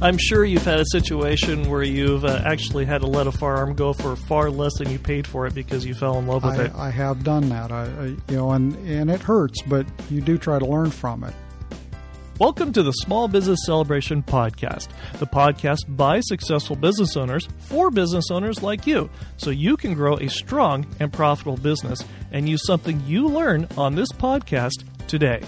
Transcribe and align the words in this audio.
I'm 0.00 0.16
sure 0.16 0.44
you've 0.44 0.64
had 0.64 0.78
a 0.78 0.84
situation 0.92 1.68
where 1.68 1.82
you've 1.82 2.24
uh, 2.24 2.40
actually 2.44 2.84
had 2.84 3.00
to 3.00 3.08
let 3.08 3.26
a 3.26 3.32
firearm 3.32 3.74
go 3.74 3.92
for 3.92 4.14
far 4.14 4.48
less 4.48 4.78
than 4.78 4.90
you 4.90 4.98
paid 4.98 5.26
for 5.26 5.44
it 5.44 5.54
because 5.54 5.84
you 5.84 5.92
fell 5.92 6.18
in 6.20 6.28
love 6.28 6.44
with 6.44 6.60
I, 6.60 6.64
it. 6.66 6.74
I 6.76 6.90
have 6.90 7.24
done 7.24 7.48
that. 7.48 7.72
I, 7.72 7.86
I, 7.86 8.04
you 8.04 8.36
know, 8.36 8.52
and 8.52 8.76
and 8.86 9.10
it 9.10 9.20
hurts, 9.20 9.60
but 9.62 9.86
you 10.08 10.20
do 10.20 10.38
try 10.38 10.60
to 10.60 10.64
learn 10.64 10.92
from 10.92 11.24
it. 11.24 11.34
Welcome 12.38 12.72
to 12.74 12.84
the 12.84 12.92
Small 12.92 13.26
Business 13.26 13.58
Celebration 13.66 14.22
Podcast, 14.22 14.86
the 15.14 15.26
podcast 15.26 15.80
by 15.88 16.20
successful 16.20 16.76
business 16.76 17.16
owners 17.16 17.48
for 17.58 17.90
business 17.90 18.30
owners 18.30 18.62
like 18.62 18.86
you, 18.86 19.10
so 19.36 19.50
you 19.50 19.76
can 19.76 19.94
grow 19.94 20.16
a 20.18 20.28
strong 20.28 20.86
and 21.00 21.12
profitable 21.12 21.56
business 21.56 22.04
and 22.30 22.48
use 22.48 22.64
something 22.64 23.02
you 23.04 23.26
learn 23.26 23.66
on 23.76 23.96
this 23.96 24.12
podcast 24.12 24.84
today. 25.08 25.42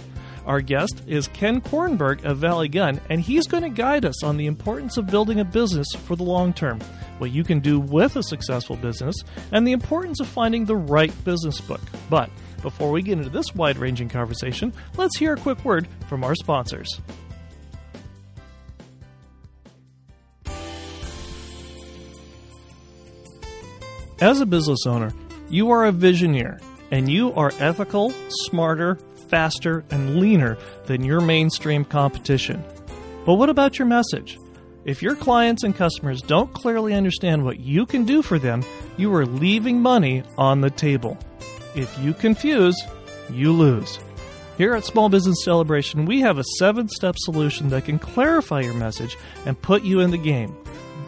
Our 0.51 0.61
guest 0.61 1.05
is 1.07 1.29
Ken 1.29 1.61
Kornberg 1.61 2.25
of 2.25 2.39
Valley 2.39 2.67
Gun, 2.67 3.01
and 3.09 3.21
he's 3.21 3.47
going 3.47 3.63
to 3.63 3.69
guide 3.69 4.05
us 4.05 4.25
on 4.25 4.37
the 4.37 4.47
importance 4.47 4.97
of 4.97 5.07
building 5.07 5.39
a 5.39 5.45
business 5.45 5.87
for 5.95 6.17
the 6.17 6.25
long 6.25 6.53
term, 6.53 6.81
what 7.19 7.31
you 7.31 7.45
can 7.45 7.61
do 7.61 7.79
with 7.79 8.17
a 8.17 8.23
successful 8.25 8.75
business, 8.75 9.15
and 9.53 9.65
the 9.65 9.71
importance 9.71 10.19
of 10.19 10.27
finding 10.27 10.65
the 10.65 10.75
right 10.75 11.13
business 11.25 11.61
book. 11.61 11.81
But 12.11 12.31
before 12.63 12.91
we 12.91 13.01
get 13.01 13.19
into 13.19 13.31
this 13.31 13.55
wide 13.55 13.79
ranging 13.79 14.09
conversation, 14.09 14.73
let's 14.97 15.17
hear 15.17 15.35
a 15.35 15.37
quick 15.37 15.65
word 15.65 15.87
from 16.09 16.25
our 16.25 16.35
sponsors. 16.35 17.01
As 24.21 24.41
a 24.41 24.47
business 24.47 24.85
owner, 24.85 25.13
you 25.49 25.71
are 25.71 25.87
a 25.87 25.93
visioneer 25.93 26.61
and 26.91 27.09
you 27.09 27.33
are 27.35 27.53
ethical, 27.61 28.13
smarter, 28.47 28.99
faster, 29.31 29.85
and 29.91 30.17
leaner 30.17 30.59
than 30.85 31.05
your 31.05 31.21
mainstream 31.21 31.85
competition. 31.85 32.63
But 33.25 33.35
what 33.35 33.49
about 33.49 33.79
your 33.79 33.87
message? 33.87 34.39
If 34.85 35.03
your 35.03 35.15
clients 35.15 35.63
and 35.63 35.77
customers 35.77 36.23
don't 36.23 36.53
clearly 36.53 36.95
understand 36.95 37.45
what 37.45 37.61
you 37.61 37.87
can 37.87 38.05
do 38.05 38.23
for 38.23 38.39
them, 38.39 38.65
you 38.97 39.15
are 39.15 39.27
leaving 39.27 39.81
money 39.81 40.23
on 40.37 40.61
the 40.61 40.71
table. 40.71 41.19
If 41.75 41.97
you 41.99 42.15
confuse, 42.15 42.77
you 43.31 43.53
lose. 43.53 43.99
Here 44.57 44.75
at 44.75 44.85
Small 44.85 45.09
Business 45.09 45.45
Celebration, 45.45 46.05
we 46.05 46.21
have 46.21 46.39
a 46.39 46.45
seven 46.59 46.89
step 46.89 47.15
solution 47.19 47.69
that 47.71 47.85
can 47.85 47.99
clarify 47.99 48.61
your 48.61 48.75
message 48.75 49.17
and 49.47 49.61
put 49.61 49.83
you 49.83 50.01
in 50.01 50.11
the 50.11 50.19
game. 50.19 50.57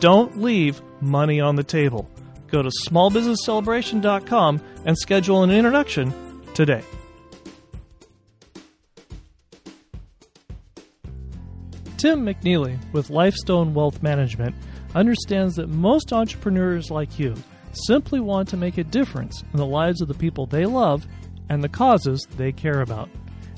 Don't 0.01 0.41
leave 0.41 0.81
money 1.01 1.41
on 1.41 1.57
the 1.57 1.65
table. 1.65 2.09
Go 2.49 2.63
to 2.63 2.71
smallbusinesscelebration.com 2.89 4.61
and 4.85 4.99
schedule 4.99 5.43
an 5.43 5.51
introduction 5.51 6.15
today. 6.55 6.83
Tim 12.03 12.27
McNeely 12.27 12.81
with 12.93 13.11
Lifestone 13.11 13.75
Wealth 13.75 14.03
Management 14.03 14.57
understands 14.93 15.55
that 15.55 15.69
most 15.69 16.13
entrepreneurs 16.13 16.91
like 16.91 17.17
you 17.17 17.33
simply 17.87 18.19
want 18.19 18.49
to 18.49 18.57
make 18.57 18.77
a 18.77 18.83
difference 18.83 19.41
in 19.53 19.57
the 19.57 19.65
lives 19.65 20.03
of 20.03 20.09
the 20.09 20.15
people 20.15 20.45
they 20.45 20.67
love 20.67 21.07
and 21.49 21.63
the 21.63 21.69
causes 21.69 22.27
they 22.37 22.51
care 22.51 22.81
about. 22.81 23.09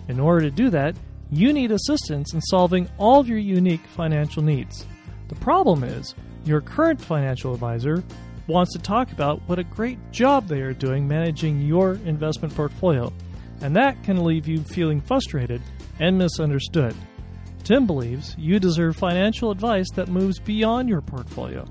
In 0.09 0.21
order 0.21 0.43
to 0.43 0.51
do 0.51 0.69
that, 0.69 0.95
you 1.31 1.55
need 1.55 1.73
assistance 1.73 2.35
in 2.35 2.43
solving 2.43 2.87
all 2.99 3.19
of 3.19 3.31
your 3.31 3.39
unique 3.39 3.87
financial 3.87 4.43
needs. 4.43 4.87
The 5.29 5.37
problem 5.37 5.83
is, 5.83 6.15
your 6.45 6.61
current 6.61 7.01
financial 7.01 7.55
advisor 7.55 8.05
wants 8.47 8.75
to 8.75 8.79
talk 8.79 9.11
about 9.13 9.41
what 9.47 9.59
a 9.59 9.65
great 9.65 9.99
job 10.13 10.49
they 10.49 10.61
are 10.61 10.75
doing 10.75 11.09
managing 11.09 11.63
your 11.63 11.95
investment 12.05 12.55
portfolio, 12.55 13.11
and 13.63 13.75
that 13.75 14.05
can 14.05 14.23
leave 14.23 14.47
you 14.47 14.63
feeling 14.65 15.01
frustrated 15.01 15.63
and 15.99 16.19
misunderstood. 16.19 16.95
Tim 17.65 17.87
believes 17.87 18.37
you 18.39 18.61
deserve 18.61 18.95
financial 18.95 19.51
advice 19.51 19.91
that 19.95 20.09
moves 20.09 20.39
beyond 20.39 20.89
your 20.89 21.01
portfolio. 21.01 21.65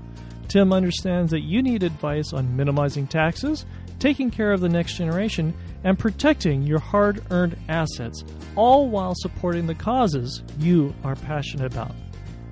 Tim 0.48 0.72
understands 0.72 1.30
that 1.30 1.42
you 1.42 1.62
need 1.62 1.84
advice 1.84 2.32
on 2.32 2.56
minimizing 2.56 3.06
taxes, 3.06 3.64
taking 4.00 4.28
care 4.28 4.52
of 4.52 4.60
the 4.60 4.68
next 4.68 4.94
generation, 4.96 5.54
and 5.84 5.96
protecting 5.96 6.62
your 6.62 6.80
hard 6.80 7.22
earned 7.30 7.56
assets, 7.68 8.24
all 8.56 8.88
while 8.88 9.14
supporting 9.14 9.68
the 9.68 9.74
causes 9.74 10.42
you 10.58 10.92
are 11.04 11.14
passionate 11.14 11.72
about. 11.72 11.94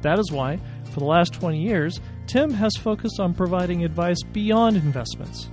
That 0.03 0.21
is 0.21 0.31
why, 0.31 0.61
for 0.93 1.01
the 1.01 1.07
last 1.07 1.33
20 1.35 1.61
years, 1.61 2.01
Tim 2.29 2.53
has 2.53 2.73
focused 2.79 3.19
on 3.19 3.35
providing 3.35 3.85
advice 3.85 4.23
beyond 4.23 4.77
investments. 4.77 5.49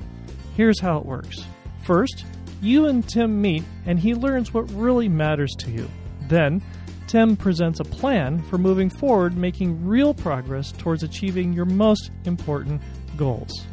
Here's 0.55 0.79
how 0.79 0.97
it 0.99 1.05
works 1.05 1.43
First, 1.83 2.25
you 2.61 2.85
and 2.85 3.07
Tim 3.07 3.41
meet, 3.41 3.63
and 3.87 3.97
he 3.97 4.13
learns 4.13 4.53
what 4.53 4.71
really 4.73 5.09
matters 5.09 5.55
to 5.59 5.71
you. 5.71 5.89
Then, 6.27 6.61
Tim 7.09 7.35
presents 7.35 7.79
a 7.79 7.83
plan 7.83 8.43
for 8.43 8.59
moving 8.59 8.87
forward, 8.87 9.35
making 9.35 9.83
real 9.83 10.13
progress 10.13 10.71
towards 10.71 11.01
achieving 11.01 11.53
your 11.53 11.65
most 11.65 12.11
important 12.25 12.79
goals. 13.17 13.65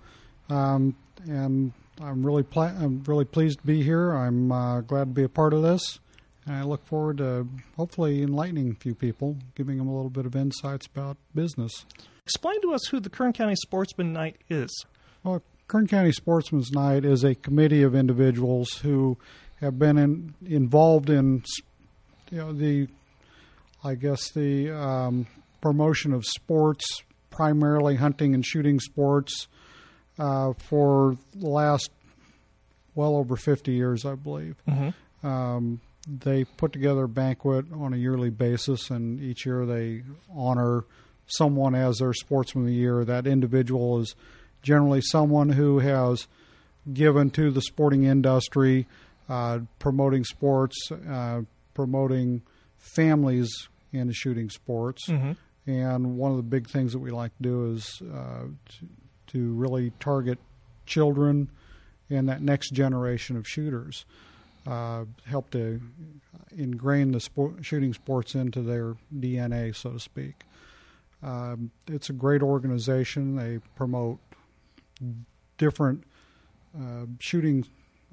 um, 0.50 0.95
and 1.28 1.72
I'm 2.01 2.25
really 2.25 2.44
pla- 2.44 2.73
I'm 2.79 3.03
really 3.05 3.25
pleased 3.25 3.59
to 3.59 3.66
be 3.66 3.84
here. 3.84 4.11
I'm 4.11 4.51
uh, 4.51 4.81
glad 4.81 5.01
to 5.01 5.13
be 5.13 5.23
a 5.23 5.29
part 5.29 5.53
of 5.53 5.61
this, 5.61 6.00
and 6.45 6.56
I 6.56 6.63
look 6.63 6.85
forward 6.85 7.17
to 7.17 7.47
hopefully 7.75 8.22
enlightening 8.22 8.72
a 8.72 8.75
few 8.75 8.95
people, 8.95 9.38
giving 9.56 9.78
them 9.78 9.88
a 9.88 9.95
little 9.95 10.09
bit 10.09 10.25
of 10.25 10.35
insights 10.35 10.85
about 10.88 11.17
business. 11.33 11.85
explain 12.23 12.61
to 12.61 12.73
us 12.73 12.85
who 12.88 13.00
the 13.00 13.09
kern 13.09 13.33
county 13.33 13.56
sportsman 13.56 14.13
night 14.13 14.38
is 14.50 14.85
Well, 15.23 15.41
Kern 15.67 15.88
County 15.88 16.11
Sportsman's 16.11 16.72
Night 16.72 17.03
is 17.03 17.23
a 17.23 17.34
committee 17.34 17.81
of 17.81 17.95
individuals 17.95 18.69
who 18.84 19.17
have 19.61 19.79
been 19.79 19.97
in, 19.97 20.35
involved 20.45 21.09
in, 21.09 21.44
you 22.29 22.38
know, 22.38 22.53
the, 22.53 22.88
I 23.84 23.95
guess 23.95 24.29
the 24.31 24.69
um, 24.69 25.25
promotion 25.61 26.13
of 26.13 26.23
sports, 26.23 26.85
primarily 27.31 27.96
hunting 27.96 28.35
and 28.35 28.46
shooting 28.46 28.79
sports, 28.79 29.47
uh, 30.20 30.53
for 30.53 31.17
the 31.34 31.49
last 31.49 31.90
well 32.93 33.16
over 33.16 33.35
50 33.35 33.72
years, 33.72 34.05
I 34.05 34.14
believe. 34.14 34.55
mm-hmm. 34.70 35.28
Um, 35.28 35.81
they 36.07 36.43
put 36.43 36.72
together 36.72 37.05
a 37.05 37.09
banquet 37.09 37.66
on 37.73 37.93
a 37.93 37.97
yearly 37.97 38.29
basis, 38.29 38.90
and 38.90 39.19
each 39.19 39.46
year 39.46 39.66
they 39.66 40.03
honor 40.34 40.85
someone 41.28 41.73
as 41.73 41.97
their 41.97 42.13
sportsman 42.13 42.66
of 42.66 42.67
the 42.67 42.75
year. 42.75 43.03
That 43.03 43.25
individual 43.25 43.99
is 43.99 44.16
generally 44.61 45.02
someone 45.02 45.49
who 45.49 45.79
has 45.79 46.28
given 46.93 47.31
to 47.31 47.49
the 47.49 47.61
sporting 47.61 48.03
industry, 48.03 48.87
uh, 49.28 49.59
promoting 49.79 50.23
sports, 50.23 50.75
uh, 50.91 51.41
promoting 51.73 52.43
families 52.78 53.51
into 53.91 54.13
shooting 54.13 54.49
sports. 54.49 55.08
Mm-hmm. 55.08 55.31
And 55.67 56.17
one 56.17 56.31
of 56.31 56.37
the 56.37 56.43
big 56.43 56.69
things 56.69 56.91
that 56.93 56.99
we 56.99 57.09
like 57.09 57.35
to 57.37 57.43
do 57.43 57.72
is 57.73 58.01
uh, 58.01 58.43
to, 58.69 58.87
to 59.28 59.53
really 59.53 59.91
target 59.99 60.37
children 60.85 61.49
and 62.09 62.29
that 62.29 62.41
next 62.41 62.69
generation 62.69 63.35
of 63.35 63.47
shooters. 63.47 64.05
Uh, 64.66 65.06
help 65.26 65.52
to 65.52 65.79
ingrain 66.58 67.12
the 67.12 67.20
sport, 67.20 67.64
shooting 67.64 67.94
sports 67.94 68.34
into 68.34 68.62
their 68.62 68.96
DNA, 69.16 69.76
so 69.76 69.91
to 69.91 70.00
speak. 70.00 70.41
Um, 71.22 71.72
it's 71.88 72.09
a 72.09 72.14
great 72.14 72.41
organization. 72.41 73.35
They 73.35 73.59
promote 73.76 74.20
different 75.58 76.03
uh, 76.78 77.06
shooting 77.20 77.66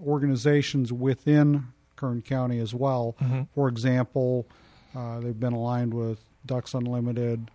organizations 0.05 0.93
within 0.93 1.69
Kern 1.97 2.23
County 2.23 2.59
as 2.59 2.75
well. 2.75 3.17
Mhm. 3.21 3.49
For 3.55 3.69
example, 3.69 4.47
uh, 4.95 5.21
they've 5.21 5.39
been 5.39 5.53
aligned 5.53 5.95
with 5.95 6.21
Ducks 6.45 6.75
Unlimited, 6.75 7.51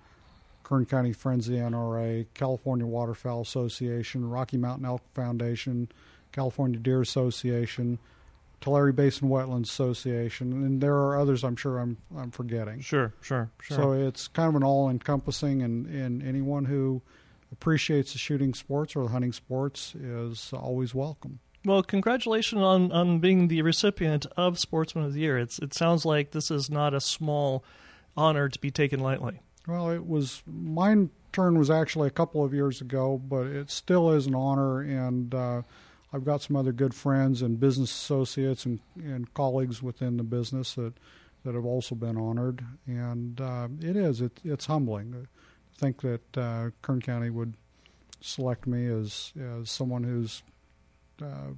Kern 0.64 0.86
County 0.86 1.14
Friends 1.14 1.48
of 1.48 1.54
the 1.54 1.60
NRA, 1.60 2.26
California 2.34 2.86
Waterfowl 2.86 3.42
Association, 3.42 4.30
Rocky 4.30 4.58
Mountain 4.58 4.86
Elk 4.86 5.02
Foundation, 5.14 5.90
California 6.32 6.80
Deer 6.80 7.02
Association, 7.02 8.00
Tulare 8.62 8.92
Basin 8.92 9.30
Wetlands 9.30 9.66
Association, 9.66 10.52
and 10.52 10.82
there 10.82 10.96
are 10.96 11.20
others 11.20 11.44
I'm 11.44 11.56
sure 11.56 11.80
I'm 11.80 11.98
I'm 12.18 12.32
forgetting. 12.32 12.82
Sure, 12.82 13.14
sure, 13.22 13.52
sure. 13.62 13.78
So 13.78 13.92
it's 13.94 14.28
kind 14.28 14.50
of 14.50 14.56
an 14.56 14.64
all 14.64 14.90
encompassing, 14.90 15.62
and, 15.62 15.86
and 15.88 16.24
anyone 16.24 16.66
who 16.66 17.02
appreciates 17.52 18.14
the 18.14 18.20
shooting 18.20 18.54
sports 18.54 18.96
or 18.96 19.04
the 19.04 19.10
hunting 19.10 19.32
sports 19.32 19.96
is 19.96 20.52
always 20.54 20.94
welcome. 20.94 21.40
Well, 21.66 21.84
congratulations 21.84 22.62
on, 22.62 22.92
on 22.92 23.20
being 23.20 23.48
the 23.48 23.62
recipient 23.62 24.26
of 24.38 24.58
Sportsman 24.58 25.06
of 25.06 25.14
the 25.14 25.20
Year. 25.20 25.38
It's 25.38 25.60
it 25.60 25.74
sounds 25.74 26.06
like 26.06 26.32
this 26.32 26.50
is 26.50 26.70
not 26.70 26.94
a 26.94 27.02
small 27.02 27.64
honor 28.16 28.50
to 28.50 28.60
be 28.60 28.72
taken 28.72 29.00
lightly. 29.00 29.42
Well, 29.68 29.90
it 29.90 30.08
was 30.08 30.44
mine 30.46 31.10
turn 31.34 31.60
was 31.60 31.70
actually 31.70 32.08
a 32.08 32.12
couple 32.12 32.44
of 32.44 32.54
years 32.54 32.82
ago, 32.82 33.18
but 33.18 33.48
it 33.48 33.70
still 33.70 34.12
is 34.12 34.28
an 34.28 34.34
honor, 34.34 34.80
and 34.82 35.36
uh, 35.36 35.62
I've 36.14 36.24
got 36.24 36.42
some 36.42 36.56
other 36.56 36.72
good 36.72 36.94
friends 36.94 37.42
and 37.42 37.60
business 37.60 37.92
associates 37.92 38.66
and, 38.66 38.80
and 38.96 39.34
colleagues 39.34 39.84
within 39.84 40.18
the 40.18 40.24
business 40.24 40.76
that 40.76 40.94
that 41.44 41.54
have 41.54 41.66
also 41.66 41.96
been 41.96 42.18
honored, 42.18 42.66
and 42.86 43.40
uh, 43.40 43.68
it 43.80 43.96
is 43.96 44.22
it, 44.22 44.40
it's 44.44 44.66
humbling 44.66 45.12
to 45.14 45.28
think 45.78 46.02
that 46.02 46.38
uh, 46.38 46.70
Kern 46.82 47.02
County 47.02 47.30
would 47.30 47.54
select 48.20 48.68
me 48.68 48.88
as 48.88 49.34
as 49.40 49.70
someone 49.70 50.04
who's 50.04 50.44
uh, 51.22 51.52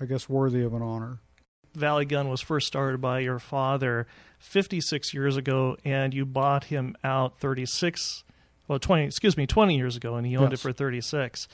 I 0.00 0.04
guess 0.04 0.28
worthy 0.28 0.62
of 0.62 0.74
an 0.74 0.82
honor. 0.82 1.18
Valley 1.74 2.06
Gun 2.06 2.28
was 2.28 2.40
first 2.40 2.66
started 2.66 3.00
by 3.00 3.18
your 3.20 3.38
father 3.38 4.06
56 4.38 5.12
years 5.12 5.36
ago, 5.36 5.76
and 5.84 6.14
you 6.14 6.24
bought 6.24 6.64
him 6.64 6.96
out 7.04 7.36
36, 7.38 8.24
well, 8.66 8.78
20, 8.78 9.04
excuse 9.04 9.36
me, 9.36 9.46
20 9.46 9.76
years 9.76 9.96
ago, 9.96 10.14
and 10.14 10.26
he 10.26 10.36
owned 10.36 10.54
it 10.54 10.58
for 10.58 10.72
36. 10.72 11.48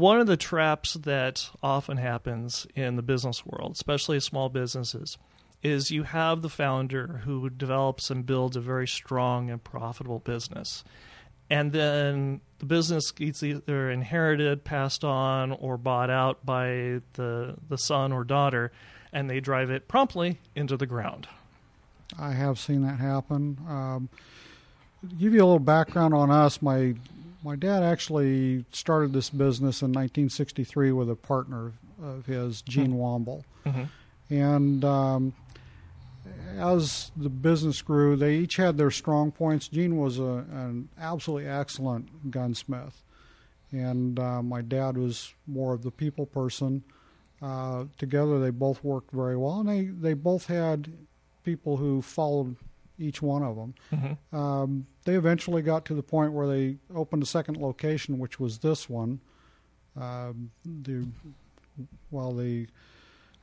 One 0.00 0.18
of 0.18 0.26
the 0.26 0.38
traps 0.38 0.94
that 0.94 1.50
often 1.62 1.98
happens 1.98 2.66
in 2.74 2.96
the 2.96 3.02
business 3.02 3.44
world, 3.44 3.72
especially 3.72 4.18
small 4.20 4.48
businesses, 4.48 5.18
is 5.62 5.90
you 5.90 6.04
have 6.04 6.40
the 6.40 6.48
founder 6.48 7.20
who 7.26 7.50
develops 7.50 8.08
and 8.08 8.24
builds 8.24 8.56
a 8.56 8.62
very 8.62 8.88
strong 8.88 9.50
and 9.50 9.62
profitable 9.62 10.20
business. 10.20 10.84
And 11.50 11.72
then 11.72 12.40
the 12.60 12.64
business 12.64 13.10
gets 13.10 13.42
either 13.42 13.90
inherited, 13.90 14.64
passed 14.64 15.04
on, 15.04 15.52
or 15.52 15.76
bought 15.76 16.08
out 16.08 16.46
by 16.46 17.02
the, 17.12 17.56
the 17.68 17.76
son 17.76 18.10
or 18.10 18.24
daughter, 18.24 18.72
and 19.12 19.28
they 19.28 19.40
drive 19.40 19.68
it 19.68 19.86
promptly 19.86 20.38
into 20.56 20.78
the 20.78 20.86
ground. 20.86 21.28
I 22.18 22.32
have 22.32 22.58
seen 22.58 22.80
that 22.86 23.00
happen. 23.00 23.58
Um, 23.68 24.08
give 25.18 25.34
you 25.34 25.40
a 25.40 25.44
little 25.44 25.58
background 25.58 26.14
on 26.14 26.30
us, 26.30 26.62
my 26.62 26.94
my 27.42 27.56
dad 27.56 27.82
actually 27.82 28.64
started 28.72 29.12
this 29.12 29.30
business 29.30 29.82
in 29.82 29.88
1963 29.88 30.92
with 30.92 31.10
a 31.10 31.16
partner 31.16 31.72
of 32.02 32.26
his, 32.26 32.62
Gene 32.62 32.94
Womble, 32.94 33.44
Mm-hmm. 33.66 33.84
and 34.34 34.84
um, 34.84 35.34
as 36.58 37.10
the 37.16 37.28
business 37.28 37.82
grew, 37.82 38.16
they 38.16 38.36
each 38.36 38.56
had 38.56 38.76
their 38.78 38.90
strong 38.90 39.30
points. 39.32 39.68
Gene 39.68 39.96
was 39.96 40.18
a, 40.18 40.44
an 40.50 40.88
absolutely 40.98 41.48
excellent 41.48 42.30
gunsmith, 42.30 43.02
and 43.70 44.18
uh, 44.18 44.42
my 44.42 44.62
dad 44.62 44.96
was 44.96 45.34
more 45.46 45.72
of 45.74 45.82
the 45.82 45.90
people 45.90 46.26
person. 46.26 46.82
Uh, 47.42 47.84
together, 47.98 48.38
they 48.38 48.50
both 48.50 48.82
worked 48.84 49.10
very 49.12 49.36
well, 49.36 49.60
and 49.60 49.68
they, 49.68 49.84
they 49.84 50.14
both 50.14 50.46
had 50.46 50.92
people 51.44 51.78
who 51.78 52.02
followed 52.02 52.56
each 53.00 53.22
one 53.22 53.42
of 53.42 53.56
them. 53.56 53.74
Mm-hmm. 53.92 54.36
Um, 54.36 54.86
they 55.04 55.14
eventually 55.14 55.62
got 55.62 55.84
to 55.86 55.94
the 55.94 56.02
point 56.02 56.32
where 56.32 56.46
they 56.46 56.76
opened 56.94 57.22
a 57.22 57.26
second 57.26 57.56
location, 57.56 58.18
which 58.18 58.38
was 58.38 58.58
this 58.58 58.88
one. 58.88 59.20
Um, 59.96 60.50
the 60.64 61.06
well, 62.10 62.32
the 62.32 62.66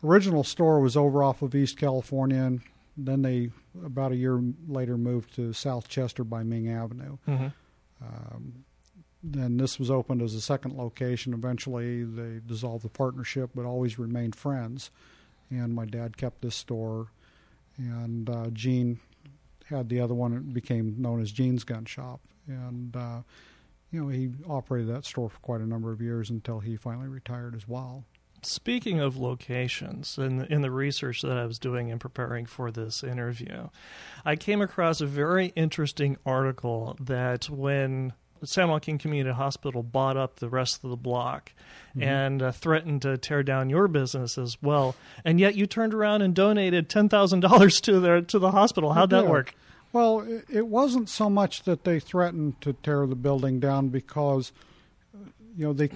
original 0.03 0.43
store 0.43 0.79
was 0.79 0.95
over 0.95 1.23
off 1.23 1.41
of 1.41 1.55
East 1.55 1.77
California, 1.77 2.41
and 2.41 2.61
then 2.95 3.21
they 3.21 3.51
about 3.83 4.11
a 4.11 4.15
year 4.15 4.41
later 4.67 4.97
moved 4.97 5.35
to 5.35 5.53
South 5.53 5.87
Chester 5.87 6.23
by 6.23 6.43
Ming 6.43 6.69
Avenue. 6.69 7.17
Mm-hmm. 7.27 7.47
Um, 8.01 8.65
then 9.23 9.57
this 9.57 9.79
was 9.79 9.89
opened 9.89 10.21
as 10.21 10.35
a 10.35 10.41
second 10.41 10.77
location. 10.77 11.33
Eventually, 11.33 12.03
they 12.03 12.39
dissolved 12.45 12.85
the 12.85 12.89
partnership, 12.89 13.49
but 13.55 13.65
always 13.65 13.99
remained 13.99 14.35
friends. 14.35 14.91
And 15.49 15.73
my 15.73 15.85
dad 15.85 16.17
kept 16.17 16.41
this 16.41 16.55
store, 16.55 17.07
and 17.77 18.29
uh, 18.29 18.49
Gene 18.51 18.99
had 19.69 19.89
the 19.89 19.99
other 19.99 20.13
one. 20.13 20.33
It 20.33 20.53
became 20.53 20.95
known 20.97 21.21
as 21.21 21.31
Gene's 21.31 21.63
Gun 21.63 21.85
Shop, 21.85 22.21
and 22.47 22.95
uh, 22.95 23.21
you 23.91 24.03
know 24.03 24.09
he 24.09 24.29
operated 24.47 24.89
that 24.89 25.05
store 25.05 25.29
for 25.29 25.39
quite 25.39 25.61
a 25.61 25.67
number 25.67 25.91
of 25.91 26.01
years 26.01 26.29
until 26.29 26.59
he 26.59 26.75
finally 26.75 27.07
retired 27.07 27.55
as 27.55 27.67
well. 27.67 28.03
Speaking 28.43 28.99
of 28.99 29.17
locations, 29.17 30.17
in 30.17 30.45
in 30.45 30.61
the 30.61 30.71
research 30.71 31.21
that 31.21 31.37
I 31.37 31.45
was 31.45 31.59
doing 31.59 31.89
in 31.89 31.99
preparing 31.99 32.45
for 32.45 32.71
this 32.71 33.03
interview, 33.03 33.69
I 34.23 34.35
came 34.35 34.61
across 34.61 35.01
a 35.01 35.07
very 35.07 35.47
interesting 35.55 36.17
article 36.25 36.95
that 36.99 37.49
when 37.49 38.13
San 38.43 38.69
Joaquin 38.69 38.97
Community 38.97 39.33
Hospital 39.35 39.83
bought 39.83 40.17
up 40.17 40.37
the 40.39 40.49
rest 40.49 40.83
of 40.83 40.89
the 40.89 40.95
block 40.95 41.51
and 41.99 42.41
uh, 42.43 42.51
threatened 42.51 43.01
to 43.01 43.17
tear 43.17 43.41
down 43.41 43.69
your 43.71 43.87
business 43.87 44.37
as 44.37 44.57
well, 44.61 44.95
and 45.25 45.39
yet 45.39 45.55
you 45.55 45.65
turned 45.65 45.93
around 45.93 46.21
and 46.21 46.35
donated 46.35 46.89
ten 46.89 47.09
thousand 47.09 47.39
dollars 47.39 47.81
to 47.81 47.99
their 47.99 48.21
to 48.21 48.37
the 48.39 48.51
hospital. 48.51 48.93
How'd 48.93 49.09
that 49.09 49.27
work? 49.27 49.55
Well, 49.93 50.27
it, 50.49 50.67
wasn't 50.67 51.09
so 51.09 51.29
much 51.29 51.63
that 51.63 51.85
they 51.85 51.99
threatened 51.99 52.59
to 52.61 52.73
tear 52.73 53.07
the 53.07 53.15
building 53.15 53.59
down 53.59 53.87
because, 53.87 54.51
you 55.57 55.65
know, 55.65 55.73
they 55.73 55.89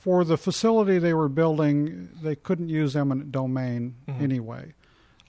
for 0.00 0.24
the 0.24 0.38
facility 0.38 0.98
they 0.98 1.12
were 1.14 1.28
building, 1.28 2.08
they 2.22 2.34
couldn't 2.34 2.68
use 2.70 2.96
eminent 2.96 3.30
domain 3.30 3.94
Mhm. 4.08 4.22
anyway. 4.22 4.72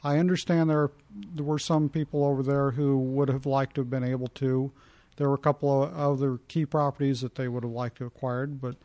I 0.04 0.18
understand 0.18 0.70
there 0.70 0.92
there 1.36 1.44
were 1.46 1.60
some 1.60 1.90
people 1.90 2.24
over 2.24 2.42
there 2.42 2.72
who 2.72 2.98
would 2.98 3.28
have 3.30 3.46
liked 3.46 3.76
to 3.76 3.82
have 3.82 3.90
been 3.90 4.04
able 4.04 4.28
to. 4.36 4.72
There 5.20 5.28
were 5.30 5.36
a 5.36 5.40
couple 5.40 5.84
of 5.84 5.94
other 5.96 6.40
key 6.48 6.66
properties 6.66 7.20
that 7.22 7.36
they 7.36 7.48
would 7.50 7.64
have 7.64 7.74
liked 7.74 7.98
to 7.98 8.06
have 8.06 8.14
acquired, 8.16 8.60
but 8.62 8.78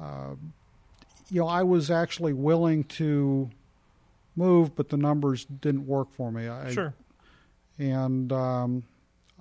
uh, 0.00 0.34
you 1.30 1.40
know, 1.40 1.48
I 1.48 1.62
was 1.62 1.90
actually 1.90 2.34
willing 2.34 2.84
to 2.84 3.48
move, 4.36 4.76
but 4.76 4.90
the 4.90 4.98
numbers 4.98 5.46
didn't 5.46 5.86
work 5.86 6.12
for 6.12 6.30
me. 6.30 6.46
I, 6.46 6.72
Sure. 6.72 6.92
and 7.78 8.30
um, 8.32 8.82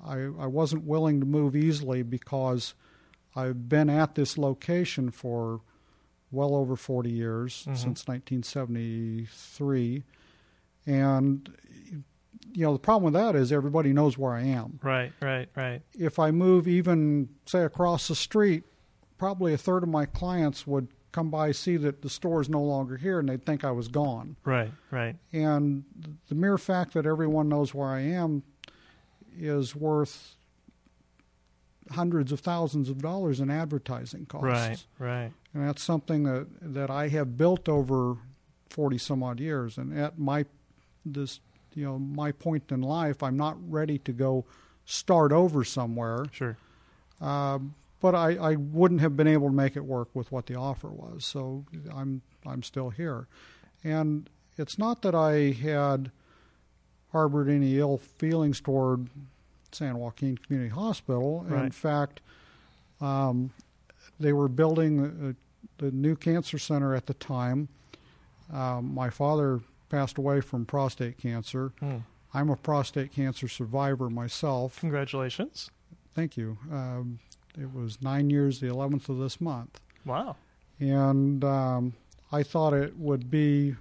I, 0.03 0.19
I 0.39 0.47
wasn't 0.47 0.85
willing 0.85 1.19
to 1.19 1.25
move 1.25 1.53
easily 1.53 2.01
because 2.01 2.73
I've 3.35 3.67
been 3.67 3.89
at 3.89 4.15
this 4.15 4.37
location 4.37 5.11
for 5.11 5.59
well 6.31 6.55
over 6.55 6.77
40 6.77 7.11
years 7.11 7.65
Mhm. 7.69 7.77
since 7.77 8.07
1973, 8.07 10.03
and 10.87 11.53
you 12.53 12.65
know 12.65 12.73
the 12.73 12.79
problem 12.79 13.11
with 13.11 13.21
that 13.21 13.35
is 13.35 13.51
everybody 13.51 13.93
knows 13.93 14.17
where 14.17 14.33
I 14.33 14.43
am. 14.43 14.79
Right. 14.81 15.11
Right. 15.21 15.49
Right. 15.55 15.81
If 15.93 16.19
I 16.19 16.31
move 16.31 16.67
even 16.67 17.29
say 17.45 17.63
across 17.63 18.07
the 18.07 18.15
street, 18.15 18.63
probably 19.17 19.53
a 19.53 19.57
third 19.57 19.83
of 19.83 19.89
my 19.89 20.05
clients 20.05 20.65
would 20.65 20.87
come 21.11 21.29
by 21.29 21.51
see 21.51 21.77
that 21.77 22.01
the 22.01 22.09
store 22.09 22.41
is 22.41 22.49
no 22.49 22.61
longer 22.61 22.97
here 22.97 23.19
and 23.19 23.29
they'd 23.29 23.45
think 23.45 23.63
I 23.63 23.71
was 23.71 23.87
gone. 23.87 24.35
Right. 24.43 24.71
Right. 24.91 25.15
And 25.31 25.85
the 26.27 26.35
mere 26.35 26.57
fact 26.57 26.93
that 26.93 27.05
everyone 27.05 27.47
knows 27.47 27.73
where 27.73 27.87
I 27.87 28.01
am 28.01 28.43
is 29.37 29.75
worth 29.75 30.35
hundreds 31.91 32.31
of 32.31 32.39
thousands 32.39 32.89
of 32.89 33.01
dollars 33.01 33.39
in 33.39 33.49
advertising 33.49 34.25
costs. 34.25 34.45
Right. 34.45 34.85
Right. 34.99 35.31
And 35.53 35.67
that's 35.67 35.83
something 35.83 36.23
that, 36.23 36.47
that 36.61 36.89
I 36.89 37.07
have 37.09 37.37
built 37.37 37.69
over 37.69 38.17
40 38.69 38.97
some 38.97 39.23
odd 39.23 39.39
years. 39.39 39.77
And 39.77 39.97
at 39.97 40.19
my, 40.19 40.45
this, 41.05 41.39
you 41.75 41.85
know, 41.85 41.99
my 41.99 42.31
point 42.31 42.71
in 42.71 42.81
life, 42.81 43.21
I'm 43.21 43.37
not 43.37 43.57
ready 43.69 43.97
to 43.99 44.11
go 44.13 44.45
start 44.85 45.31
over 45.31 45.63
somewhere. 45.63 46.25
Sure. 46.31 46.57
Um, 47.21 47.75
but 48.01 48.15
I, 48.15 48.35
I 48.35 48.55
wouldn't 48.55 49.01
have 49.01 49.17
been 49.17 49.27
able 49.27 49.47
to 49.47 49.53
make 49.53 49.75
it 49.75 49.83
work 49.83 50.09
with 50.13 50.31
what 50.31 50.45
the 50.45 50.55
offer 50.55 50.89
was. 50.89 51.25
So 51.25 51.65
I'm 51.93 52.21
I'm 52.45 52.61
still 52.61 52.91
here, 52.91 53.27
and 53.83 54.29
it's 54.57 54.77
not 54.77 55.01
that 55.01 55.15
I 55.15 55.51
had 55.51 56.11
harbored 57.11 57.49
any 57.49 57.79
ill 57.79 57.97
feelings 57.97 58.61
toward 58.61 59.09
San 59.71 59.97
Joaquin 59.97 60.37
Community 60.37 60.69
Hospital. 60.69 61.45
In 61.49 61.71
fact, 61.71 62.21
um, 63.01 63.51
they 64.19 64.33
were 64.33 64.47
building 64.47 64.97
the, 64.97 65.35
the 65.83 65.91
new 65.91 66.15
cancer 66.15 66.57
center 66.57 66.93
at 66.93 67.07
the 67.07 67.13
time. 67.13 67.69
Um, 68.53 68.93
my 68.93 69.09
father 69.09 69.61
passed 69.89 70.17
away 70.17 70.41
from 70.41 70.65
prostate 70.65 71.17
cancer. 71.17 71.71
Hmm. 71.79 71.97
I'm 72.33 72.49
a 72.49 72.55
prostate 72.55 73.13
cancer 73.13 73.47
survivor 73.47 74.09
myself. 74.09 74.79
Congratulations. 74.79 75.69
Thank 76.13 76.37
you. 76.37 76.57
Um, 76.71 77.19
it 77.57 77.73
was 77.73 78.01
nine 78.01 78.29
years, 78.29 78.59
the 78.59 78.67
11th 78.67 79.09
of 79.09 79.19
this 79.19 79.39
month. 79.39 79.79
Wow. 80.05 80.35
And 80.79 81.43
um, 81.43 81.93
I 82.31 82.43
thought 82.43 82.73
it 82.73 82.97
would 82.97 83.31
be 83.31 83.75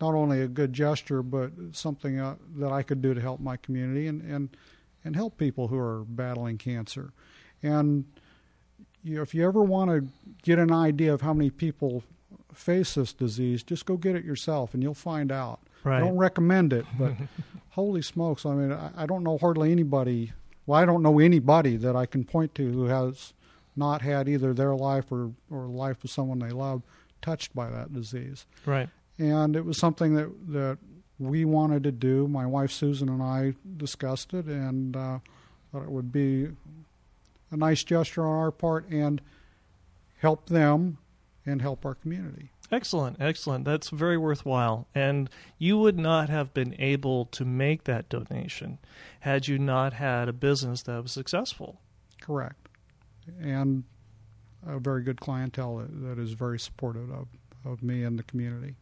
not 0.00 0.14
only 0.14 0.42
a 0.42 0.48
good 0.48 0.72
gesture, 0.72 1.22
but 1.22 1.52
something 1.72 2.18
uh, 2.18 2.34
that 2.56 2.72
I 2.72 2.82
could 2.82 3.00
do 3.00 3.14
to 3.14 3.20
help 3.20 3.40
my 3.40 3.56
community 3.56 4.06
and, 4.06 4.20
and, 4.22 4.50
and 5.04 5.16
help 5.16 5.38
people 5.38 5.68
who 5.68 5.78
are 5.78 6.04
battling 6.06 6.58
cancer. 6.58 7.12
And 7.62 8.04
you 9.04 9.16
know, 9.16 9.22
if 9.22 9.34
you 9.34 9.46
ever 9.46 9.62
want 9.62 9.90
to 9.90 10.08
get 10.42 10.58
an 10.58 10.72
idea 10.72 11.12
of 11.12 11.22
how 11.22 11.32
many 11.32 11.50
people 11.50 12.04
face 12.52 12.94
this 12.94 13.12
disease, 13.12 13.62
just 13.62 13.86
go 13.86 13.96
get 13.96 14.16
it 14.16 14.24
yourself 14.24 14.74
and 14.74 14.82
you'll 14.82 14.94
find 14.94 15.32
out. 15.32 15.60
Right. 15.84 15.98
I 15.98 16.00
don't 16.00 16.16
recommend 16.16 16.72
it, 16.72 16.86
but 16.98 17.12
holy 17.70 18.02
smokes! 18.02 18.46
I 18.46 18.54
mean, 18.54 18.72
I, 18.72 18.90
I 18.96 19.06
don't 19.06 19.24
know 19.24 19.38
hardly 19.38 19.72
anybody. 19.72 20.32
Well, 20.66 20.80
I 20.80 20.84
don't 20.84 21.02
know 21.02 21.18
anybody 21.18 21.76
that 21.76 21.96
I 21.96 22.06
can 22.06 22.24
point 22.24 22.54
to 22.56 22.70
who 22.70 22.84
has 22.84 23.32
not 23.74 24.02
had 24.02 24.28
either 24.28 24.54
their 24.54 24.76
life 24.76 25.10
or 25.10 25.32
or 25.50 25.66
life 25.66 26.04
of 26.04 26.10
someone 26.10 26.38
they 26.38 26.50
love 26.50 26.82
touched 27.20 27.54
by 27.54 27.68
that 27.68 27.92
disease. 27.92 28.46
Right. 28.64 28.88
And 29.18 29.56
it 29.56 29.64
was 29.64 29.76
something 29.76 30.14
that 30.14 30.30
that 30.52 30.78
we 31.18 31.44
wanted 31.44 31.82
to 31.84 31.92
do. 31.92 32.28
My 32.28 32.46
wife 32.46 32.70
Susan 32.70 33.08
and 33.08 33.22
I 33.22 33.54
discussed 33.76 34.34
it, 34.34 34.46
and 34.46 34.96
uh, 34.96 35.18
thought 35.72 35.82
it 35.82 35.90
would 35.90 36.12
be 36.12 36.48
a 37.50 37.56
nice 37.56 37.82
gesture 37.82 38.24
on 38.24 38.38
our 38.38 38.50
part 38.50 38.88
and 38.88 39.20
help 40.18 40.48
them 40.48 40.98
and 41.44 41.62
help 41.62 41.84
our 41.84 41.94
community. 41.94 42.50
Excellent, 42.70 43.18
excellent. 43.20 43.64
That's 43.64 43.90
very 43.90 44.16
worthwhile. 44.16 44.88
And 44.94 45.28
you 45.58 45.76
would 45.78 45.98
not 45.98 46.30
have 46.30 46.54
been 46.54 46.74
able 46.78 47.26
to 47.26 47.44
make 47.44 47.84
that 47.84 48.08
donation 48.08 48.78
had 49.20 49.46
you 49.46 49.58
not 49.58 49.92
had 49.92 50.28
a 50.28 50.32
business 50.32 50.82
that 50.84 51.02
was 51.02 51.12
successful. 51.12 51.80
Correct. 52.20 52.68
And 53.40 53.84
a 54.66 54.78
very 54.78 55.02
good 55.02 55.20
clientele 55.20 55.76
that, 55.76 56.02
that 56.02 56.18
is 56.18 56.32
very 56.32 56.58
supportive 56.58 57.10
of, 57.10 57.28
of 57.64 57.82
me 57.82 58.04
and 58.04 58.18
the 58.18 58.22
community. 58.22 58.74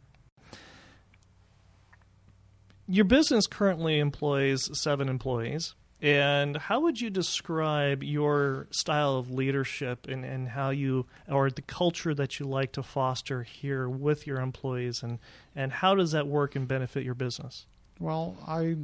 Your 2.86 3.04
business 3.04 3.46
currently 3.46 3.98
employs 3.98 4.68
seven 4.78 5.08
employees. 5.08 5.74
And 6.02 6.56
how 6.56 6.80
would 6.80 7.00
you 7.00 7.10
describe 7.10 8.02
your 8.02 8.66
style 8.70 9.16
of 9.16 9.30
leadership 9.30 10.08
and, 10.08 10.24
and 10.24 10.48
how 10.48 10.70
you, 10.70 11.06
or 11.28 11.50
the 11.50 11.60
culture 11.60 12.14
that 12.14 12.40
you 12.40 12.46
like 12.46 12.72
to 12.72 12.82
foster 12.82 13.42
here 13.42 13.86
with 13.86 14.26
your 14.26 14.40
employees, 14.40 15.02
and, 15.02 15.18
and 15.54 15.72
how 15.72 15.94
does 15.94 16.12
that 16.12 16.26
work 16.26 16.56
and 16.56 16.66
benefit 16.66 17.04
your 17.04 17.14
business? 17.14 17.66
Well, 17.98 18.38
I 18.48 18.76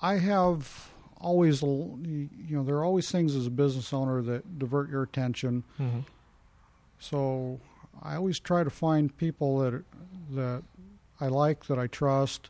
I 0.00 0.14
have 0.16 0.90
always, 1.18 1.60
you 1.60 2.28
know, 2.48 2.62
there 2.64 2.76
are 2.76 2.84
always 2.84 3.10
things 3.10 3.36
as 3.36 3.46
a 3.46 3.50
business 3.50 3.92
owner 3.92 4.22
that 4.22 4.58
divert 4.58 4.88
your 4.88 5.02
attention. 5.02 5.64
Mm-hmm. 5.78 6.00
So 6.98 7.60
I 8.02 8.16
always 8.16 8.40
try 8.40 8.64
to 8.64 8.70
find 8.70 9.14
people 9.14 9.58
that 9.58 9.84
that 10.30 10.62
I 11.20 11.26
like, 11.26 11.66
that 11.66 11.78
I 11.78 11.86
trust, 11.88 12.48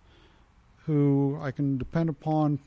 who 0.91 1.39
I 1.41 1.53
can 1.53 1.79
depend 1.79 2.09
upon 2.09 2.59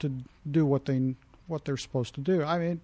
to 0.00 0.12
do 0.48 0.66
what 0.66 0.84
they 0.84 1.14
what 1.46 1.64
they're 1.64 1.78
supposed 1.78 2.14
to 2.16 2.20
do. 2.20 2.42
I 2.42 2.58
mean, 2.58 2.80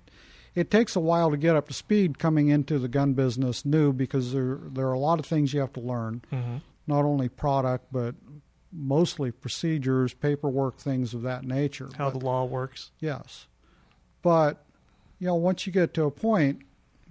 it 0.55 0.71
takes 0.71 0.97
a 0.97 1.00
while 1.00 1.31
to 1.31 1.37
get 1.37 1.57
up 1.57 1.69
to 1.69 1.75
speed 1.75 2.19
coming 2.19 2.49
into 2.49 2.79
the 2.79 2.88
gun 2.88 3.12
business 3.12 3.67
new 3.67 3.93
because 3.93 4.33
there 4.33 4.59
there 4.73 4.87
are 4.87 4.95
a 4.95 4.99
lot 4.99 5.19
of 5.19 5.26
things 5.26 5.52
you 5.52 5.61
have 5.61 5.75
to 5.75 5.81
learn, 5.81 6.23
mm-hmm. 6.33 6.57
not 6.87 7.05
only 7.05 7.29
product 7.29 7.85
but 7.93 8.14
mostly 8.73 9.31
procedures, 9.31 10.14
paperwork, 10.14 10.79
things 10.79 11.12
of 11.12 11.21
that 11.21 11.45
nature. 11.45 11.91
How 11.99 12.11
but, 12.11 12.19
the 12.19 12.25
law 12.25 12.47
works. 12.47 12.93
Yes, 12.99 13.47
but 14.23 14.64
you 15.19 15.26
know, 15.26 15.35
once 15.35 15.67
you 15.67 15.73
get 15.73 15.93
to 15.95 16.05
a 16.05 16.11
point, 16.11 16.62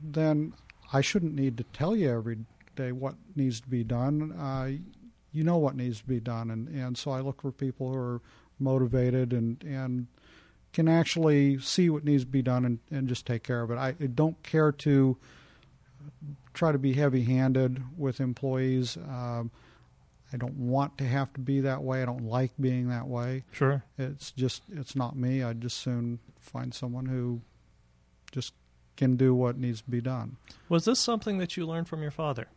then 0.01 0.53
I 0.91 1.01
shouldn't 1.01 1.36
need 1.36 1.58
to 1.58 1.63
tell 1.74 1.96
you 1.96 2.10
every 2.10 2.39
day 2.75 2.91
what 2.91 3.13
needs 3.36 3.62
to 3.62 3.70
be 3.70 3.84
done. 3.84 4.32
Uh, 4.32 4.72
you 5.31 5.43
know 5.43 5.57
what 5.57 5.75
needs 5.75 6.00
to 6.00 6.07
be 6.07 6.19
done, 6.19 6.51
and, 6.51 6.67
and 6.67 6.97
so 6.97 7.11
I 7.11 7.21
look 7.21 7.41
for 7.41 7.51
people 7.51 7.91
who 7.91 7.97
are 7.97 8.21
motivated 8.59 9.33
and 9.33 9.63
and 9.63 10.07
can 10.73 10.88
actually 10.88 11.59
see 11.59 11.89
what 11.89 12.05
needs 12.05 12.23
to 12.23 12.29
be 12.29 12.41
done 12.41 12.63
and, 12.63 12.79
and 12.89 13.07
just 13.07 13.25
take 13.25 13.43
care 13.43 13.61
of 13.61 13.71
it. 13.71 13.77
I, 13.77 13.89
I 13.89 14.07
don't 14.07 14.41
care 14.41 14.71
to 14.71 15.17
try 16.53 16.71
to 16.71 16.77
be 16.77 16.93
heavy-handed 16.93 17.83
with 17.97 18.21
employees. 18.21 18.95
Um, 18.95 19.51
I 20.31 20.38
don't 20.38 20.55
want 20.55 20.97
to 21.00 21.03
have 21.03 21.33
to 21.33 21.41
be 21.41 21.59
that 21.61 21.83
way. 21.83 22.01
I 22.01 22.05
don't 22.05 22.25
like 22.25 22.51
being 22.59 22.88
that 22.88 23.07
way. 23.07 23.43
Sure. 23.51 23.83
It's 23.97 24.31
just 24.31 24.63
it's 24.71 24.95
not 24.95 25.15
me. 25.17 25.43
I'd 25.43 25.61
just 25.61 25.77
soon 25.77 26.19
find 26.39 26.73
someone 26.73 27.07
who 27.07 27.41
just 28.31 28.53
can 28.95 29.17
do 29.17 29.35
what 29.35 29.57
needs 29.57 29.81
to 29.81 29.89
be 29.89 30.00
done. 30.00 30.38
Was 30.69 30.85
this 30.85 31.00
something 31.00 31.38
that 31.39 31.57
you 31.57 31.65
learned 31.65 31.89
from 31.89 32.01
your 32.01 32.11
father? 32.11 32.47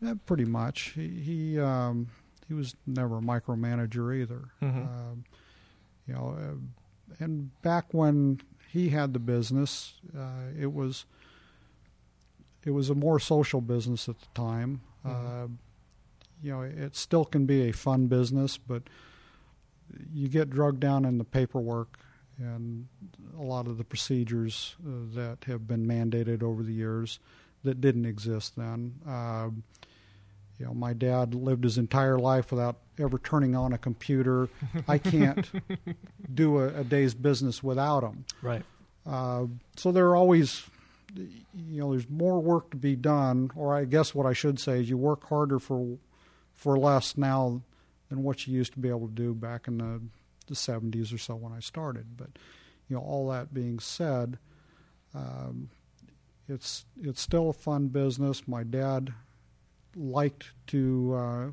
Yeah, 0.00 0.14
pretty 0.26 0.44
much. 0.44 0.92
He 0.94 1.08
he, 1.08 1.58
um, 1.60 2.08
he 2.48 2.54
was 2.54 2.74
never 2.86 3.18
a 3.18 3.20
micromanager 3.20 4.16
either. 4.16 4.48
Mhm. 4.62 4.86
Um, 4.88 5.24
you 6.06 6.14
know, 6.14 6.30
uh, 6.38 7.14
and 7.22 7.50
back 7.62 7.92
when 7.92 8.40
he 8.68 8.88
had 8.90 9.12
the 9.12 9.18
business, 9.18 10.00
uh, 10.16 10.48
it 10.58 10.72
was 10.72 11.04
it 12.64 12.70
was 12.70 12.90
a 12.90 12.94
more 12.94 13.18
social 13.18 13.60
business 13.60 14.08
at 14.08 14.18
the 14.20 14.26
time. 14.34 14.80
Mhm. 15.04 15.10
Uh, 15.44 15.48
you 16.42 16.50
know, 16.52 16.62
it 16.62 16.96
still 16.96 17.24
can 17.26 17.44
be 17.46 17.68
a 17.68 17.72
fun 17.72 18.06
business, 18.06 18.56
but 18.58 18.84
you 20.12 20.28
get 20.28 20.48
drugged 20.50 20.80
down 20.80 21.04
in 21.04 21.18
the 21.18 21.24
paperwork 21.24 21.98
and 22.38 22.88
a 23.38 23.42
lot 23.42 23.66
of 23.66 23.76
the 23.76 23.84
procedures 23.84 24.76
uh, 24.86 24.90
that 25.14 25.44
have 25.44 25.66
been 25.66 25.86
mandated 25.86 26.42
over 26.42 26.62
the 26.62 26.72
years 26.72 27.18
that 27.64 27.80
didn't 27.80 28.06
exist 28.06 28.56
then. 28.56 28.94
Um 29.06 29.64
you 30.60 30.66
know, 30.66 30.74
my 30.74 30.92
dad 30.92 31.34
lived 31.34 31.64
his 31.64 31.78
entire 31.78 32.18
life 32.18 32.52
without 32.52 32.76
ever 32.98 33.18
turning 33.18 33.56
on 33.56 33.72
a 33.72 33.78
computer. 33.78 34.50
I 34.86 34.98
can't 34.98 35.50
do 36.32 36.58
a, 36.58 36.80
a 36.80 36.84
day's 36.84 37.14
business 37.14 37.62
without 37.62 38.04
him. 38.04 38.26
Right. 38.42 38.62
Uh, 39.06 39.46
so 39.76 39.90
there 39.90 40.08
are 40.08 40.16
always, 40.16 40.64
you 41.14 41.80
know, 41.80 41.92
there's 41.92 42.10
more 42.10 42.40
work 42.40 42.70
to 42.72 42.76
be 42.76 42.94
done. 42.94 43.50
Or 43.56 43.74
I 43.74 43.86
guess 43.86 44.14
what 44.14 44.26
I 44.26 44.34
should 44.34 44.60
say 44.60 44.80
is 44.80 44.90
you 44.90 44.98
work 44.98 45.26
harder 45.28 45.58
for 45.58 45.96
for 46.54 46.78
less 46.78 47.16
now 47.16 47.62
than 48.10 48.22
what 48.22 48.46
you 48.46 48.54
used 48.54 48.74
to 48.74 48.80
be 48.80 48.90
able 48.90 49.08
to 49.08 49.14
do 49.14 49.32
back 49.32 49.66
in 49.66 49.78
the 49.78 50.02
the 50.46 50.54
70s 50.54 51.14
or 51.14 51.18
so 51.18 51.36
when 51.36 51.54
I 51.54 51.60
started. 51.60 52.18
But 52.18 52.30
you 52.86 52.96
know, 52.96 53.02
all 53.02 53.30
that 53.30 53.54
being 53.54 53.78
said, 53.78 54.38
um, 55.14 55.70
it's 56.46 56.84
it's 57.00 57.22
still 57.22 57.48
a 57.48 57.54
fun 57.54 57.88
business. 57.88 58.46
My 58.46 58.62
dad 58.62 59.14
liked 59.96 60.52
to, 60.68 61.14
uh, 61.14 61.46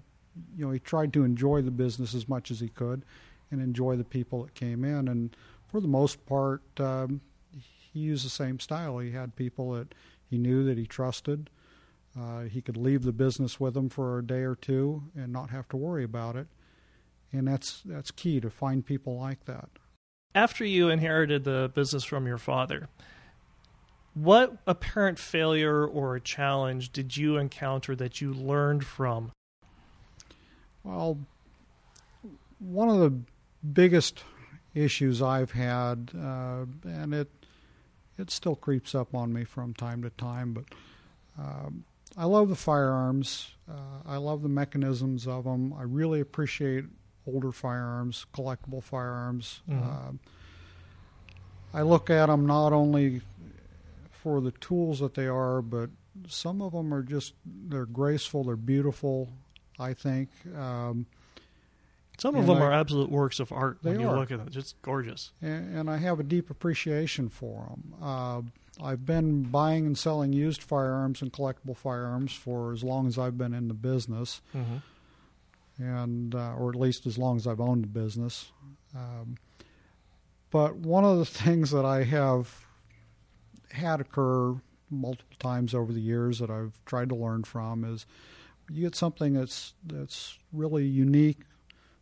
you 0.56 0.65
know, 0.65 0.72
he 0.72 0.79
tried 0.79 1.13
to 1.13 1.24
enjoy 1.24 1.62
the 1.62 1.72
business 1.72 2.13
as 2.13 2.27
much 2.27 2.51
as 2.51 2.60
he 2.60 2.70
could, 2.70 3.03
and 3.51 3.62
enjoy 3.62 3.96
the 3.96 4.03
people 4.03 4.44
that 4.44 4.53
came 4.53 4.84
in. 4.84 5.08
And 5.08 5.36
for 5.67 5.79
the 5.79 5.88
most 5.88 6.25
part, 6.25 6.62
um, 6.79 7.22
he 7.51 8.00
used 8.00 8.25
the 8.25 8.29
same 8.29 8.60
style. 8.60 9.00
He 9.00 9.12
had 9.12 9.36
people 9.36 9.72
that 9.72 9.94
he 10.29 10.38
knew 10.38 10.63
that 10.65 10.77
he 10.77 10.86
trusted. 10.86 11.50
Uh, 12.20 12.41
he 12.44 12.62
could 12.62 12.77
leave 12.77 13.03
the 13.03 13.12
business 13.12 13.60
with 13.60 13.74
them 13.74 13.89
for 13.89 14.17
a 14.17 14.25
day 14.25 14.41
or 14.41 14.56
two 14.56 15.03
and 15.15 15.32
not 15.32 15.50
have 15.50 15.67
to 15.70 15.77
worry 15.77 16.03
about 16.03 16.36
it. 16.36 16.48
And 17.32 17.48
that's 17.48 17.82
that's 17.84 18.12
key 18.12 18.39
to 18.39 18.50
find 18.50 18.86
people 18.86 19.17
like 19.17 19.46
that. 19.46 19.70
After 20.34 20.65
you 20.65 20.89
inherited 20.89 21.44
the 21.44 21.72
business 21.74 22.03
from 22.03 22.25
your 22.25 22.38
father, 22.38 22.89
what 24.17 24.57
apparent 24.65 25.19
failure 25.19 25.86
or 25.86 26.15
a 26.15 26.21
challenge 26.21 26.91
did 26.91 27.15
you 27.15 27.38
encounter 27.38 27.95
that 27.95 28.19
you 28.19 28.33
learned 28.33 28.86
from? 28.86 29.31
Well, 30.83 31.19
one 32.59 32.89
of 32.89 33.00
the 33.00 33.19
biggest 33.74 34.24
issues 34.74 35.21
I've 35.21 35.51
had, 35.51 36.12
uh, 36.17 36.65
and 36.83 37.13
it 37.13 37.29
it 38.17 38.31
still 38.31 38.55
creeps 38.55 38.95
up 38.95 39.13
on 39.13 39.31
me 39.31 39.43
from 39.43 39.75
time 39.75 40.01
to 40.01 40.09
time, 40.09 40.53
but 40.53 40.63
um, 41.38 41.83
I 42.17 42.25
love 42.25 42.50
the 42.50 42.55
firearms. 42.55 43.51
Uh, 43.69 44.01
I 44.03 44.17
love 44.17 44.41
the 44.41 44.50
mechanisms 44.50 45.27
of 45.27 45.43
them. 45.43 45.74
I 45.74 45.83
really 45.83 46.19
appreciate 46.19 46.86
older 47.27 47.51
firearms, 47.51 48.25
collectible 48.33 48.81
firearms. 48.81 49.62
Mhm. 49.69 49.83
Um 49.83 50.19
I 51.74 51.81
look 51.81 52.09
at 52.09 52.27
them 52.27 52.45
not 52.47 52.71
only 52.74 53.21
for 54.21 54.41
the 54.41 54.51
tools 54.51 55.00
that 55.00 55.13
they 55.13 55.27
are, 55.27 55.62
but 55.62 55.89
some 56.27 56.62
of 56.62 56.71
them 56.74 56.93
are 56.93 57.03
just 57.03 57.33
they're 57.45 57.86
graceful, 57.86 58.43
they're 58.43 58.55
beautiful. 58.55 59.29
I 59.79 59.93
think. 59.93 60.29
Um, 60.57 61.05
Some 62.17 62.33
of 62.36 62.47
them 62.47 62.57
I- 62.57 62.62
are 62.62 62.71
absolute 62.74 63.12
works 63.12 63.39
of 63.39 63.51
art 63.51 63.77
when 63.83 64.00
you 64.00 64.07
are. 64.09 64.17
look 64.17 64.31
at 64.31 64.39
them. 64.39 64.50
Just 64.50 64.81
gorgeous. 64.81 65.31
and, 65.39 65.77
and 65.77 65.89
I 65.89 65.97
have 65.97 66.19
a 66.19 66.24
deep 66.24 66.50
appreciation 66.50 67.29
for 67.29 67.67
them. 67.69 67.93
Uh, 68.01 68.41
I've 68.83 69.05
been 69.05 69.43
buying 69.43 69.86
and 69.86 69.95
selling 69.97 70.33
used 70.33 70.63
firearms 70.63 71.21
and 71.21 71.31
collectible 71.31 71.77
firearms 71.77 72.33
for 72.33 72.74
as 72.74 72.83
long 72.83 73.05
as 73.07 73.19
I've 73.19 73.38
been 73.38 73.53
in 73.53 73.67
the 73.67 73.74
business, 73.75 74.41
Mm-hmm. 74.55 74.77
and 75.83 76.33
uh, 76.33 76.55
or 76.55 76.69
at 76.69 76.75
least 76.75 77.05
as 77.05 77.17
long 77.19 77.38
as 77.38 77.45
I've 77.47 77.62
owned 77.62 77.83
the 77.83 77.88
business. 77.88 78.51
Um, 78.95 79.38
But 80.50 80.75
one 80.77 81.03
of 81.05 81.17
the 81.19 81.25
things 81.43 81.69
that 81.71 81.86
I 81.86 82.03
have 82.03 82.65
had 83.71 84.00
occur 84.01 84.55
multiple 84.89 85.36
times 85.39 85.74
over 85.74 85.91
the 85.91 86.00
years 86.01 86.39
that 86.39 86.50
I've 86.50 86.79
tried 86.86 87.09
to 87.09 87.15
learn 87.15 87.43
from 87.43 87.83
is 87.83 88.05
you 88.69 88.81
get 88.83 88.95
something 88.95 89.33
that's 89.33 89.74
that's 89.86 90.38
really 90.53 90.86
unique, 90.86 91.39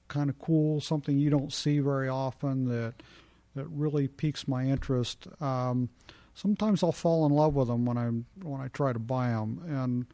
kind 0.07 0.29
of 0.29 0.37
cool, 0.39 0.81
something 0.81 1.17
you 1.17 1.29
don't 1.29 1.51
see 1.53 1.79
very 1.79 2.07
often 2.09 2.65
that 2.65 2.93
that 3.55 3.65
really 3.67 4.07
piques 4.07 4.47
my 4.47 4.65
interest. 4.65 5.27
Um, 5.41 5.89
sometimes 6.33 6.83
I'll 6.83 6.91
fall 6.91 7.25
in 7.25 7.31
love 7.31 7.55
with 7.55 7.67
them 7.69 7.85
when 7.85 7.97
I 7.97 8.07
when 8.45 8.61
I 8.61 8.67
try 8.69 8.93
to 8.93 8.99
buy 8.99 9.29
them, 9.29 9.61
and 9.67 10.05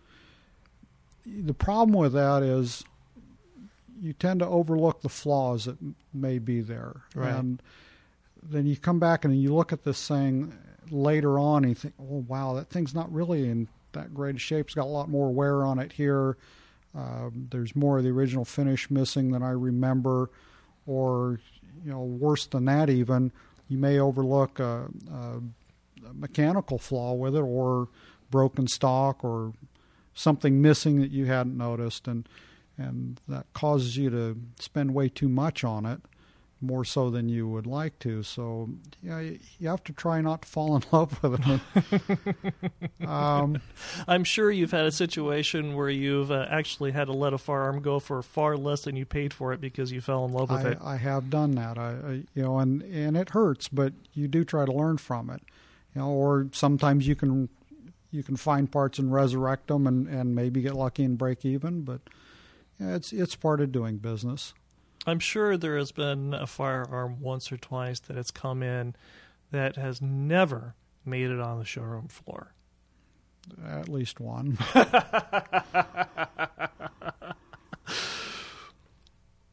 the 1.45 1.53
problem 1.53 1.93
with 1.97 2.13
that 2.13 2.41
is 2.43 2.83
you 3.99 4.13
tend 4.13 4.39
to 4.39 4.47
overlook 4.47 5.01
the 5.01 5.09
flaws 5.09 5.65
that 5.65 5.77
may 6.13 6.39
be 6.39 6.61
there, 6.61 7.01
Right. 7.13 7.33
and 7.35 7.61
then 8.41 8.65
you 8.65 8.75
come 8.75 8.99
back 8.99 9.23
and 9.23 9.39
you 9.39 9.53
look 9.53 9.71
at 9.71 9.83
this 9.83 10.07
thing 10.07 10.53
later 10.91 11.39
on 11.39 11.63
and 11.63 11.71
you 11.71 11.75
think, 11.75 11.93
oh 11.99 12.25
wow, 12.27 12.53
that 12.53 12.69
thing's 12.69 12.93
not 12.93 13.11
really 13.11 13.49
in 13.49 13.67
that 13.93 14.13
great 14.13 14.39
shape. 14.39 14.67
It's 14.67 14.75
got 14.75 14.85
a 14.85 14.85
lot 14.85 15.09
more 15.09 15.33
wear 15.33 15.65
on 15.65 15.79
it 15.79 15.93
here. 15.93 16.37
Um, 16.93 17.47
there's 17.51 17.75
more 17.75 17.97
of 17.97 18.03
the 18.03 18.09
original 18.09 18.45
finish 18.45 18.91
missing 18.91 19.31
than 19.31 19.41
I 19.41 19.51
remember, 19.51 20.29
or 20.85 21.39
you 21.83 21.91
know, 21.91 22.01
worse 22.01 22.45
than 22.45 22.65
that 22.65 22.89
even, 22.89 23.31
you 23.69 23.77
may 23.77 23.97
overlook 23.97 24.59
a, 24.59 24.87
a, 25.11 25.39
a 26.09 26.13
mechanical 26.13 26.77
flaw 26.77 27.13
with 27.13 27.35
it, 27.35 27.39
or 27.39 27.87
broken 28.29 28.67
stock, 28.67 29.23
or 29.23 29.53
something 30.13 30.61
missing 30.61 30.99
that 30.99 31.11
you 31.11 31.25
hadn't 31.25 31.57
noticed, 31.57 32.07
and 32.07 32.27
and 32.77 33.21
that 33.27 33.45
causes 33.53 33.95
you 33.95 34.09
to 34.09 34.37
spend 34.59 34.93
way 34.93 35.07
too 35.07 35.29
much 35.29 35.63
on 35.63 35.85
it, 35.85 36.01
more 36.61 36.85
so 36.85 37.09
than 37.09 37.27
you 37.27 37.47
would 37.47 37.65
like 37.65 37.97
to. 37.99 38.23
So 38.23 38.69
yeah, 39.01 39.19
you 39.59 39.67
have 39.67 39.83
to 39.85 39.93
try 39.93 40.21
not 40.21 40.43
to 40.43 40.47
fall 40.47 40.75
in 40.75 40.83
love 40.91 41.21
with 41.23 41.41
it. 41.47 43.07
um, 43.07 43.61
I'm 44.07 44.23
sure 44.23 44.51
you've 44.51 44.71
had 44.71 44.85
a 44.85 44.91
situation 44.91 45.75
where 45.75 45.89
you've 45.89 46.31
uh, 46.31 46.45
actually 46.49 46.91
had 46.91 47.05
to 47.05 47.13
let 47.13 47.33
a 47.33 47.37
firearm 47.37 47.81
go 47.81 47.99
for 47.99 48.21
far 48.21 48.57
less 48.57 48.81
than 48.81 48.95
you 48.95 49.05
paid 49.05 49.33
for 49.33 49.53
it 49.53 49.61
because 49.61 49.91
you 49.91 50.01
fell 50.01 50.25
in 50.25 50.31
love 50.31 50.49
with 50.49 50.65
I, 50.65 50.69
it. 50.69 50.77
I 50.81 50.97
have 50.97 51.29
done 51.29 51.51
that. 51.51 51.77
I, 51.77 51.89
I 51.89 52.11
you 52.33 52.43
know, 52.43 52.59
and 52.59 52.81
and 52.83 53.17
it 53.17 53.31
hurts, 53.31 53.67
but 53.67 53.93
you 54.13 54.27
do 54.27 54.43
try 54.43 54.65
to 54.65 54.71
learn 54.71 54.97
from 54.97 55.29
it. 55.29 55.41
You 55.95 56.01
know, 56.01 56.09
or 56.09 56.47
sometimes 56.53 57.07
you 57.07 57.15
can 57.15 57.49
you 58.11 58.23
can 58.23 58.35
find 58.35 58.71
parts 58.71 58.99
and 58.99 59.11
resurrect 59.11 59.67
them, 59.67 59.87
and 59.87 60.07
and 60.07 60.35
maybe 60.35 60.61
get 60.61 60.75
lucky 60.75 61.03
and 61.03 61.17
break 61.17 61.43
even. 61.45 61.81
But 61.81 62.01
yeah, 62.79 62.95
it's 62.95 63.11
it's 63.11 63.35
part 63.35 63.61
of 63.61 63.71
doing 63.71 63.97
business. 63.97 64.53
I'm 65.05 65.19
sure 65.19 65.57
there 65.57 65.77
has 65.77 65.91
been 65.91 66.33
a 66.33 66.47
firearm 66.47 67.19
once 67.19 67.51
or 67.51 67.57
twice 67.57 67.99
that 68.01 68.15
has 68.15 68.31
come 68.31 68.61
in 68.61 68.95
that 69.51 69.75
has 69.75 70.01
never 70.01 70.75
made 71.05 71.29
it 71.31 71.39
on 71.39 71.59
the 71.59 71.65
showroom 71.65 72.07
floor. 72.07 72.53
At 73.67 73.89
least 73.89 74.19
one. 74.19 74.57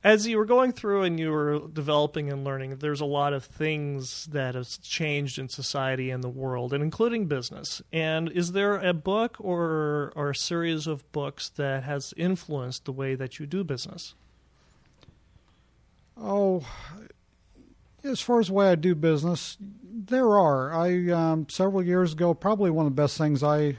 As 0.05 0.27
you 0.27 0.39
were 0.39 0.45
going 0.45 0.73
through 0.73 1.03
and 1.03 1.19
you 1.19 1.33
were 1.33 1.59
developing 1.73 2.31
and 2.31 2.45
learning, 2.45 2.77
there's 2.77 3.01
a 3.01 3.07
lot 3.07 3.33
of 3.33 3.45
things 3.45 4.27
that 4.27 4.55
have 4.55 4.81
changed 4.81 5.39
in 5.39 5.49
society 5.49 6.11
and 6.11 6.23
the 6.23 6.29
world, 6.29 6.73
and 6.73 6.85
including 6.85 7.27
business. 7.27 7.83
And 7.93 8.31
is 8.31 8.53
there 8.53 8.77
a 8.77 8.93
book 8.95 9.37
or 9.41 10.13
or 10.15 10.31
a 10.31 10.37
series 10.37 10.87
of 10.87 11.11
books 11.11 11.49
that 11.51 11.83
has 11.83 12.15
influenced 12.17 12.85
the 12.85 12.93
way 12.93 13.17
that 13.17 13.41
you 13.41 13.47
do 13.47 13.65
business? 13.65 14.15
Oh, 16.21 16.65
as 18.05 18.21
far 18.21 18.41
as 18.41 18.49
the 18.49 18.53
way 18.55 18.71
I 18.71 18.75
do 18.75 18.95
business, 18.95 19.57
there 19.61 20.39
are. 20.39 20.73
I 20.73 21.11
um, 21.11 21.47
several 21.49 21.83
years 21.83 22.13
ago, 22.13 22.35
probably 22.35 22.71
one 22.71 22.87
of 22.87 22.93
the 22.95 23.01
best 23.03 23.19
things 23.19 23.43
I 23.43 23.77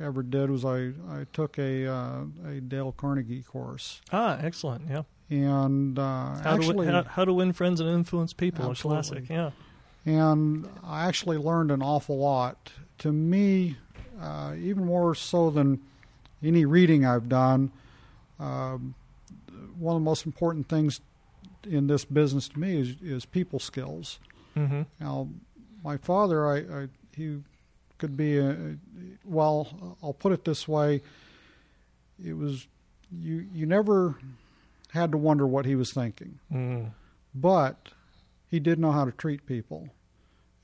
ever 0.00 0.22
did 0.22 0.50
was 0.50 0.64
I 0.64 0.92
I 1.08 1.26
took 1.32 1.58
a 1.58 1.86
uh, 1.86 2.20
a 2.46 2.60
Dale 2.60 2.92
Carnegie 2.92 3.42
course, 3.42 4.00
Ah, 4.12 4.38
excellent. 4.40 4.82
Yeah. 4.88 5.02
and 5.30 5.98
uh, 5.98 6.02
How, 6.36 6.54
actually, 6.54 6.72
to, 6.72 6.78
win, 6.78 6.88
how, 6.88 7.02
how 7.04 7.24
to 7.24 7.32
win 7.32 7.52
friends 7.52 7.80
and 7.80 7.88
influence 7.90 8.32
people. 8.32 8.70
Absolutely. 8.70 9.26
classic. 9.26 9.30
Yeah. 9.30 9.50
and 10.04 10.68
I 10.84 11.06
actually 11.06 11.38
learned 11.38 11.70
an 11.70 11.82
awful 11.82 12.18
lot. 12.18 12.72
To 12.98 13.12
me, 13.12 13.76
uh, 14.20 14.54
even 14.58 14.84
more 14.84 15.14
so 15.14 15.50
than 15.50 15.80
any 16.42 16.64
reading 16.64 17.04
I've 17.04 17.28
done, 17.28 17.72
um, 18.38 18.94
one 19.78 19.96
of 19.96 20.02
the 20.02 20.04
most 20.04 20.26
important 20.26 20.68
things 20.68 21.00
in 21.66 21.86
this 21.86 22.04
business 22.04 22.48
to 22.48 22.58
me 22.58 22.80
is, 22.80 22.96
is 23.02 23.24
people 23.24 23.58
skills. 23.58 24.18
Mm-hmm. 24.56 24.82
Now, 25.00 25.28
my 25.82 25.96
father, 25.96 26.46
I, 26.46 26.56
I 26.58 26.88
he 27.16 27.40
could 27.98 28.16
be 28.16 28.38
a 28.38 28.76
well. 29.24 29.96
I'll 30.02 30.12
put 30.12 30.32
it 30.32 30.44
this 30.44 30.66
way: 30.68 31.02
it 32.24 32.36
was 32.36 32.66
you. 33.10 33.46
You 33.52 33.66
never 33.66 34.16
had 34.90 35.10
to 35.12 35.18
wonder 35.18 35.46
what 35.46 35.66
he 35.66 35.74
was 35.74 35.92
thinking 35.92 36.38
Mm. 36.52 36.90
but 37.34 37.88
he 38.48 38.60
did 38.60 38.78
know 38.78 38.92
how 38.92 39.04
to 39.04 39.10
treat 39.10 39.44
people, 39.46 39.88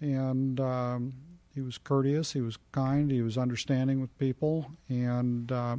and 0.00 0.60
um, 0.60 1.14
he 1.52 1.60
was 1.60 1.78
courteous. 1.78 2.32
He 2.32 2.40
was 2.40 2.56
kind. 2.70 3.10
He 3.10 3.22
was 3.22 3.36
understanding 3.36 4.00
with 4.00 4.16
people, 4.18 4.70
and 4.88 5.50
uh, 5.50 5.76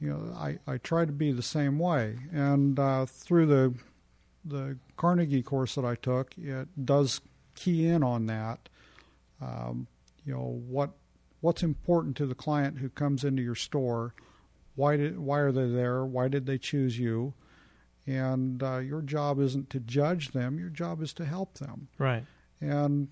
you 0.00 0.10
know, 0.10 0.34
I 0.36 0.58
I 0.66 0.78
try 0.78 1.04
to 1.04 1.12
be 1.12 1.32
the 1.32 1.42
same 1.42 1.78
way. 1.78 2.16
And 2.32 2.78
uh, 2.78 3.06
through 3.06 3.46
the 3.46 3.74
the 4.44 4.78
Carnegie 4.96 5.42
course 5.42 5.74
that 5.74 5.84
I 5.84 5.96
took, 5.96 6.36
it 6.38 6.68
does 6.84 7.20
key 7.54 7.86
in 7.86 8.02
on 8.02 8.26
that. 8.26 8.68
Um, 9.40 9.86
you 10.24 10.34
know 10.34 10.62
what 10.68 10.90
what's 11.40 11.62
important 11.62 12.16
to 12.16 12.26
the 12.26 12.34
client 12.34 12.78
who 12.78 12.88
comes 12.88 13.24
into 13.24 13.42
your 13.42 13.54
store. 13.54 14.14
Why 14.74 14.96
did 14.96 15.18
why 15.18 15.38
are 15.40 15.52
they 15.52 15.68
there? 15.68 16.04
Why 16.04 16.28
did 16.28 16.46
they 16.46 16.58
choose 16.58 16.98
you? 16.98 17.34
and 18.06 18.62
uh, 18.62 18.78
your 18.78 19.02
job 19.02 19.40
isn't 19.40 19.68
to 19.70 19.80
judge 19.80 20.30
them. 20.30 20.58
Your 20.58 20.68
job 20.68 21.02
is 21.02 21.12
to 21.14 21.24
help 21.24 21.58
them. 21.58 21.88
Right. 21.98 22.24
And 22.60 23.08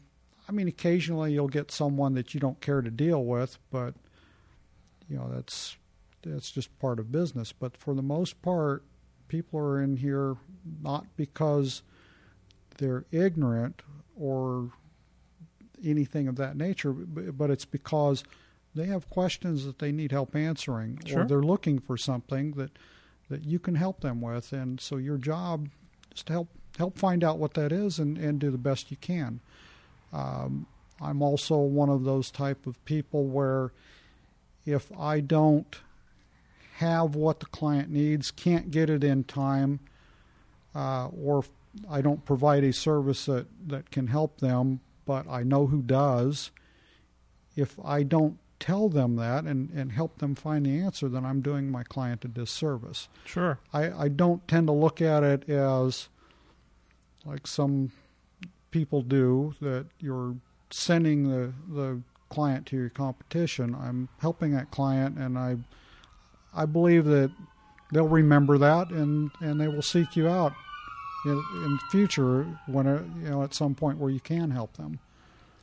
I 0.49 0.53
mean, 0.53 0.69
occasionally 0.69 1.33
you'll 1.33 1.49
get 1.49 1.71
someone 1.71 2.15
that 2.15 2.33
you 2.33 2.41
don't 2.41 2.61
care 2.61 2.81
to 2.81 2.91
deal 2.91 3.25
with, 3.25 3.59
but 3.71 3.95
you 5.09 5.17
know 5.17 5.29
that's 5.33 5.77
that's 6.25 6.51
just 6.51 6.77
part 6.79 6.99
of 6.99 7.13
business. 7.13 7.53
But 7.53 7.77
for 7.77 7.95
the 7.95 8.03
most 8.03 8.41
part, 8.43 8.83
people 9.29 9.59
are 9.61 9.81
in 9.81 9.97
here 9.99 10.37
not 10.83 11.07
because 11.17 11.83
they're 12.79 13.05
ignorant 13.13 13.83
or 14.19 14.71
anything 15.85 16.29
of 16.29 16.37
that 16.37 16.57
nature, 16.57 16.93
but 16.93 17.51
it's 17.51 17.65
because 17.65 18.25
they 18.75 18.87
have 18.87 19.09
questions 19.11 19.65
that 19.65 19.79
they 19.79 19.93
need 19.93 20.11
help 20.13 20.35
answering, 20.35 20.99
Sure. 21.05 21.23
or 21.23 21.25
they're 21.25 21.43
looking 21.43 21.79
for 21.79 21.97
something 21.97 22.53
that 22.53 22.71
that 23.31 23.45
you 23.47 23.59
can 23.59 23.75
help 23.77 24.01
them 24.01 24.21
with. 24.21 24.53
And 24.53 24.79
so 24.81 24.97
your 24.97 25.17
job 25.17 25.69
is 26.15 26.23
to 26.25 26.33
help 26.33 26.49
help 26.77 26.99
find 26.99 27.23
out 27.25 27.39
what 27.39 27.55
that 27.55 27.73
is 27.73 27.99
and, 27.99 28.19
and 28.19 28.39
do 28.39 28.51
the 28.51 28.59
best 28.59 28.91
you 28.91 28.97
can. 28.97 29.41
Um, 30.13 30.67
I'm 31.01 31.23
also 31.23 31.57
one 31.59 31.89
of 31.89 32.05
those 32.05 32.31
type 32.31 32.67
of 32.67 32.83
people 32.85 33.25
where 33.27 33.73
if 34.67 34.91
I 34.99 35.21
don't 35.21 35.77
have 36.79 37.15
what 37.15 37.41
the 37.41 37.47
client 37.47 37.91
needs, 37.91 38.31
can't 38.31 38.71
get 38.71 38.91
it 38.91 39.05
in 39.05 39.25
time, 39.25 39.81
uh, 40.75 41.09
or 41.09 41.45
I 41.89 42.01
don't 42.01 42.25
provide 42.25 42.65
a 42.65 42.73
service 42.73 43.27
that, 43.27 43.47
that 43.69 43.91
can 43.91 44.09
help 44.09 44.39
them, 44.41 44.81
but 45.07 45.29
I 45.29 45.43
know 45.43 45.67
who 45.67 45.83
does, 45.83 46.51
if 47.57 47.79
I 47.85 48.03
don't 48.03 48.39
tell 48.59 48.89
them 48.89 49.17
that 49.17 49.45
and, 49.45 49.71
and 49.71 49.93
help 49.93 50.19
them 50.19 50.35
find 50.35 50.67
the 50.67 50.81
answer, 50.81 51.09
then 51.09 51.25
I'm 51.25 51.43
doing 51.43 51.71
my 51.71 51.85
client 51.85 52.25
a 52.25 52.29
disservice. 52.29 53.09
Sure. 53.25 53.59
I, 53.73 54.05
I 54.05 54.09
don't 54.09 54.47
tend 54.49 54.69
to 54.69 54.73
look 54.73 55.03
at 55.03 55.23
it 55.23 55.49
as 55.49 56.09
like 57.25 57.47
some 57.47 57.93
people 58.71 59.03
do 59.03 59.55
that 59.61 59.87
you're 60.01 60.35
sending 60.71 61.29
the 61.31 61.53
the 61.69 62.01
client 62.29 62.67
to 62.67 62.77
your 62.77 62.89
competition. 62.89 63.75
I'm 63.75 64.09
helping 64.19 64.53
that 64.53 64.71
client, 64.73 65.17
and 65.17 65.39
I 65.39 65.57
I 66.55 66.67
believe 66.67 67.05
that 67.07 67.31
they'll 67.93 68.09
remember 68.09 68.59
that 68.59 68.91
and 68.91 69.31
and 69.41 69.61
they 69.61 69.69
will 69.69 69.83
seek 69.83 70.17
you 70.17 70.29
out 70.29 70.55
in, 71.25 71.33
in 71.33 71.73
the 71.73 71.83
future 71.91 72.47
when 72.67 72.87
uh, 72.87 73.03
you 73.23 73.31
know 73.31 73.43
at 73.43 73.55
some 73.55 73.75
point 73.75 73.99
where 73.99 74.11
you 74.11 74.21
can 74.21 74.51
help 74.51 74.77
them. 74.77 75.01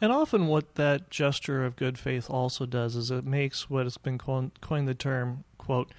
And 0.01 0.11
often, 0.11 0.47
what 0.47 0.75
that 0.75 1.11
gesture 1.11 1.63
of 1.63 1.75
good 1.75 1.99
faith 1.99 2.27
also 2.27 2.65
does 2.65 2.95
is 2.95 3.11
it 3.11 3.23
makes 3.23 3.69
what 3.69 3.85
has 3.85 3.97
been 3.97 4.17
coined, 4.17 4.59
coined 4.59 4.87
the 4.87 4.95
term, 4.95 5.43
quote, 5.59 5.91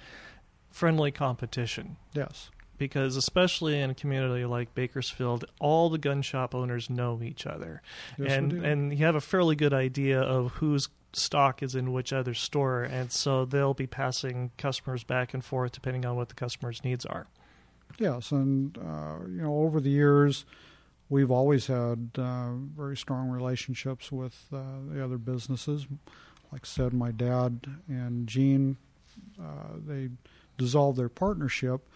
friendly 0.69 1.09
competition. 1.09 1.95
Yes. 2.13 2.51
Because, 2.77 3.15
especially 3.15 3.79
in 3.79 3.91
a 3.91 3.93
community 3.93 4.43
like 4.43 4.75
Bakersfield, 4.75 5.45
all 5.61 5.89
the 5.89 5.97
gun 5.97 6.21
shop 6.21 6.53
owners 6.53 6.89
know 6.89 7.21
each 7.23 7.47
other. 7.47 7.81
Yes, 8.17 8.33
and, 8.33 8.51
and 8.51 8.91
you 8.91 9.05
have 9.05 9.15
a 9.15 9.21
fairly 9.21 9.55
good 9.55 9.73
idea 9.73 10.19
of 10.19 10.53
whose 10.53 10.89
stock 11.15 11.63
is 11.63 11.75
in 11.75 11.91
which 11.93 12.11
other 12.13 12.33
store. 12.33 12.83
And 12.83 13.11
so 13.11 13.45
they'll 13.45 13.73
be 13.73 13.87
passing 13.87 14.51
customers 14.57 15.03
back 15.03 15.33
and 15.33 15.43
forth 15.43 15.71
depending 15.71 16.05
on 16.05 16.15
what 16.15 16.29
the 16.29 16.35
customer's 16.35 16.83
needs 16.83 17.05
are. 17.05 17.27
Yes, 17.99 18.31
and 18.31 18.77
uh, 18.77 19.19
you 19.27 19.41
know, 19.41 19.55
over 19.59 19.79
the 19.79 19.89
years, 19.89 20.45
we've 21.09 21.29
always 21.29 21.67
had 21.67 22.09
uh, 22.17 22.53
very 22.75 22.97
strong 22.97 23.29
relationships 23.29 24.11
with 24.11 24.45
uh, 24.51 24.61
the 24.89 25.03
other 25.03 25.17
businesses. 25.17 25.85
Like 26.51 26.61
I 26.63 26.67
said, 26.67 26.93
my 26.93 27.11
dad 27.11 27.67
and 27.87 28.27
Gene, 28.27 28.77
uh, 29.39 29.77
they 29.85 30.09
dissolved 30.57 30.97
their 30.97 31.09
partnership, 31.09 31.87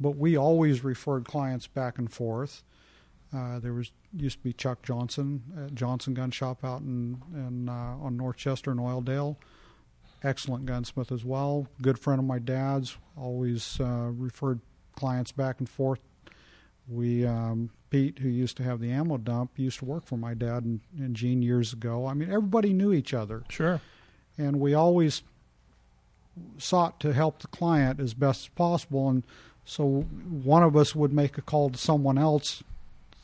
but 0.00 0.16
we 0.16 0.36
always 0.36 0.82
referred 0.82 1.24
clients 1.24 1.66
back 1.66 1.98
and 1.98 2.12
forth. 2.12 2.62
Uh, 3.34 3.58
there 3.58 3.72
was 3.72 3.90
used 4.16 4.38
to 4.38 4.44
be 4.44 4.52
Chuck 4.52 4.82
Johnson 4.82 5.42
at 5.66 5.74
Johnson 5.74 6.14
Gun 6.14 6.30
Shop 6.30 6.64
out 6.64 6.82
in, 6.82 7.20
in 7.32 7.68
uh, 7.68 7.96
on 8.00 8.16
North 8.16 8.36
Chester 8.36 8.70
and 8.70 8.78
Oildale. 8.78 9.36
Excellent 10.22 10.66
gunsmith 10.66 11.10
as 11.10 11.24
well. 11.24 11.66
Good 11.82 11.98
friend 11.98 12.18
of 12.18 12.24
my 12.24 12.38
dad's. 12.38 12.96
Always 13.16 13.78
uh, 13.80 14.10
referred 14.12 14.60
clients 14.96 15.32
back 15.32 15.58
and 15.58 15.68
forth. 15.68 16.00
We 16.88 17.26
um, 17.26 17.70
Pete, 17.90 18.18
who 18.20 18.28
used 18.28 18.56
to 18.58 18.62
have 18.62 18.80
the 18.80 18.90
ammo 18.90 19.18
dump, 19.18 19.52
used 19.56 19.80
to 19.80 19.84
work 19.84 20.06
for 20.06 20.16
my 20.16 20.34
dad 20.34 20.64
and, 20.64 20.80
and 20.98 21.16
Gene 21.16 21.42
years 21.42 21.72
ago. 21.72 22.06
I 22.06 22.14
mean, 22.14 22.30
everybody 22.30 22.72
knew 22.72 22.92
each 22.92 23.12
other. 23.12 23.42
Sure. 23.48 23.80
And 24.38 24.60
we 24.60 24.74
always 24.74 25.22
sought 26.58 27.00
to 27.00 27.12
help 27.12 27.40
the 27.40 27.48
client 27.48 28.00
as 28.00 28.14
best 28.14 28.42
as 28.42 28.48
possible. 28.48 29.08
And 29.08 29.24
so 29.64 30.02
one 30.10 30.62
of 30.62 30.76
us 30.76 30.94
would 30.94 31.12
make 31.12 31.38
a 31.38 31.42
call 31.42 31.70
to 31.70 31.78
someone 31.78 32.18
else 32.18 32.62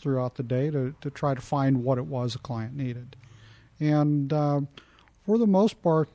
throughout 0.01 0.35
the 0.37 0.43
day 0.43 0.71
to, 0.71 0.95
to 1.01 1.11
try 1.11 1.35
to 1.35 1.41
find 1.41 1.85
what 1.85 1.99
it 1.99 2.07
was 2.07 2.35
a 2.35 2.39
client 2.39 2.75
needed. 2.75 3.17
And 3.79 4.33
uh, 4.33 4.61
for 5.25 5.39
the 5.39 5.47
most 5.47 5.83
part, 5.83 6.09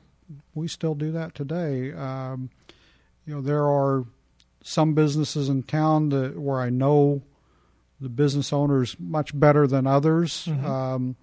we 0.54 0.68
still 0.68 0.94
do 0.94 1.12
that 1.12 1.34
today. 1.34 1.92
Um, 1.92 2.50
you 3.24 3.34
know, 3.34 3.40
there 3.40 3.66
are 3.66 4.04
some 4.62 4.94
businesses 4.94 5.48
in 5.48 5.62
town 5.62 6.08
that 6.10 6.38
where 6.38 6.60
I 6.60 6.70
know 6.70 7.22
the 8.00 8.08
business 8.08 8.52
owners 8.52 8.96
much 8.98 9.38
better 9.38 9.66
than 9.66 9.86
others, 9.86 10.46
Mhm. 10.46 10.64
um, 10.64 11.16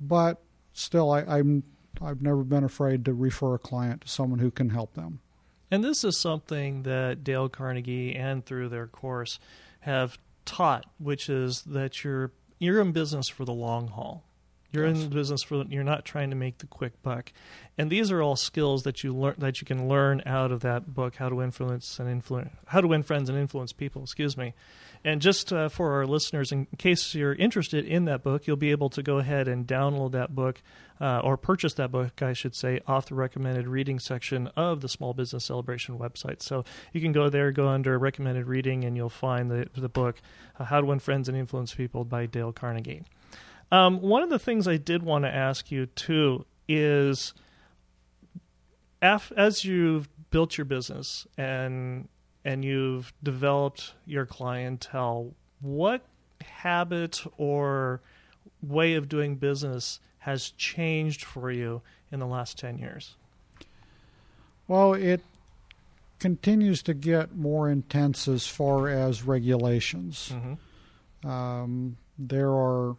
but 0.00 0.42
still, 0.72 1.10
I, 1.10 1.20
I'm 1.22 1.62
I've 2.02 2.20
never 2.20 2.44
been 2.44 2.64
afraid 2.64 3.06
to 3.06 3.14
refer 3.14 3.54
a 3.54 3.58
client 3.58 4.02
to 4.02 4.08
someone 4.08 4.38
who 4.40 4.50
can 4.50 4.68
help 4.68 4.92
them. 4.94 5.20
And 5.70 5.82
this 5.82 6.04
is 6.04 6.20
something 6.20 6.82
that 6.82 7.24
Dale 7.24 7.48
Carnegie 7.48 8.14
and 8.14 8.44
through 8.44 8.68
their 8.68 8.86
course 8.86 9.38
have 9.80 10.18
taught, 10.46 10.86
which 10.98 11.28
is 11.28 11.62
that 11.62 12.02
you're 12.04 12.32
you're 12.58 12.80
in 12.80 12.92
business 12.92 13.28
for 13.28 13.44
the 13.44 13.52
long 13.52 13.88
haul. 13.88 14.24
You're 14.72 14.86
Yes. 14.88 15.04
in 15.04 15.10
business 15.10 15.42
for 15.42 15.62
you're 15.68 15.84
not 15.84 16.04
trying 16.04 16.30
to 16.30 16.36
make 16.36 16.58
the 16.58 16.66
quick 16.66 17.02
buck. 17.02 17.32
And 17.78 17.90
these 17.90 18.10
are 18.10 18.20
all 18.22 18.36
skills 18.36 18.82
that 18.84 19.04
you 19.04 19.14
learn 19.14 19.34
that 19.38 19.60
you 19.60 19.66
can 19.66 19.88
learn 19.88 20.22
out 20.26 20.50
of 20.52 20.60
that 20.60 20.92
book, 20.94 21.16
How 21.16 21.28
to 21.28 21.42
Influence 21.42 21.98
and 22.00 22.08
Influence 22.08 22.50
How 22.66 22.80
to 22.80 22.88
Win 22.88 23.02
Friends 23.02 23.28
and 23.28 23.38
Influence 23.38 23.72
People, 23.72 24.02
excuse 24.02 24.36
me. 24.36 24.54
And 25.06 25.22
just 25.22 25.52
uh, 25.52 25.68
for 25.68 25.92
our 25.92 26.04
listeners, 26.04 26.50
in 26.50 26.66
case 26.78 27.14
you're 27.14 27.32
interested 27.32 27.84
in 27.84 28.06
that 28.06 28.24
book, 28.24 28.48
you'll 28.48 28.56
be 28.56 28.72
able 28.72 28.90
to 28.90 29.04
go 29.04 29.18
ahead 29.18 29.46
and 29.46 29.64
download 29.64 30.10
that 30.12 30.34
book 30.34 30.60
uh, 31.00 31.20
or 31.20 31.36
purchase 31.36 31.74
that 31.74 31.92
book, 31.92 32.20
I 32.22 32.32
should 32.32 32.56
say, 32.56 32.80
off 32.88 33.06
the 33.06 33.14
recommended 33.14 33.68
reading 33.68 34.00
section 34.00 34.48
of 34.56 34.80
the 34.80 34.88
Small 34.88 35.14
Business 35.14 35.44
Celebration 35.44 35.96
website. 35.96 36.42
So 36.42 36.64
you 36.92 37.00
can 37.00 37.12
go 37.12 37.28
there, 37.28 37.52
go 37.52 37.68
under 37.68 37.96
recommended 38.00 38.48
reading, 38.48 38.84
and 38.84 38.96
you'll 38.96 39.08
find 39.08 39.48
the, 39.48 39.68
the 39.76 39.88
book, 39.88 40.20
uh, 40.58 40.64
How 40.64 40.80
to 40.80 40.86
Win 40.88 40.98
Friends 40.98 41.28
and 41.28 41.38
Influence 41.38 41.72
People 41.72 42.04
by 42.04 42.26
Dale 42.26 42.50
Carnegie. 42.50 43.04
Um, 43.70 44.00
one 44.00 44.24
of 44.24 44.30
the 44.30 44.40
things 44.40 44.66
I 44.66 44.76
did 44.76 45.04
want 45.04 45.24
to 45.24 45.32
ask 45.32 45.70
you, 45.70 45.86
too, 45.86 46.46
is 46.66 47.32
af- 49.00 49.30
as 49.36 49.64
you've 49.64 50.08
built 50.30 50.58
your 50.58 50.64
business 50.64 51.28
and 51.38 52.08
and 52.46 52.64
you've 52.64 53.12
developed 53.24 53.94
your 54.06 54.24
clientele, 54.24 55.34
what 55.60 56.02
habit 56.40 57.24
or 57.36 58.00
way 58.62 58.94
of 58.94 59.08
doing 59.08 59.34
business 59.34 59.98
has 60.18 60.50
changed 60.50 61.24
for 61.24 61.50
you 61.50 61.82
in 62.12 62.20
the 62.20 62.26
last 62.26 62.56
10 62.56 62.78
years? 62.78 63.16
Well, 64.68 64.94
it 64.94 65.22
continues 66.20 66.84
to 66.84 66.94
get 66.94 67.34
more 67.34 67.68
intense 67.68 68.28
as 68.28 68.46
far 68.46 68.88
as 68.88 69.24
regulations. 69.24 70.32
Mm-hmm. 70.32 71.28
Um, 71.28 71.96
there 72.16 72.52
are 72.52 72.94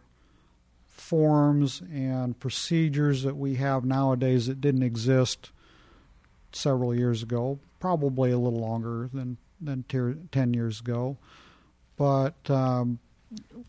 forms 0.88 1.80
and 1.90 2.38
procedures 2.38 3.22
that 3.22 3.38
we 3.38 3.54
have 3.54 3.86
nowadays 3.86 4.46
that 4.46 4.60
didn't 4.60 4.82
exist 4.82 5.52
several 6.52 6.94
years 6.94 7.22
ago, 7.22 7.58
probably 7.80 8.30
a 8.30 8.38
little 8.38 8.60
longer 8.60 9.08
than 9.12 9.36
than 9.60 9.84
ter- 9.88 10.16
ten 10.32 10.54
years 10.54 10.80
ago. 10.80 11.16
But 11.96 12.48
um, 12.50 13.00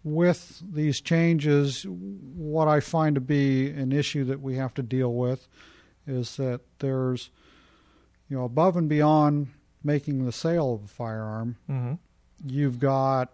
with 0.04 0.62
these 0.72 1.02
changes, 1.02 1.84
what 1.84 2.68
I 2.68 2.80
find 2.80 3.16
to 3.16 3.22
be 3.22 3.70
an 3.72 3.92
issue 3.92 4.24
that 4.26 4.40
we 4.42 4.56
have 4.56 4.74
to 4.76 4.84
deal 4.84 5.14
with 5.14 5.48
is 6.08 6.38
that 6.38 6.62
there's, 6.80 7.30
you 8.30 8.38
know, 8.38 8.44
above 8.46 8.78
and 8.78 8.88
beyond 8.88 9.48
making 9.84 10.26
the 10.26 10.32
sale 10.32 10.74
of 10.76 10.84
a 10.84 10.88
firearm, 10.88 11.56
Mm-hmm. 11.70 11.94
you've 12.48 12.80
got 12.80 13.34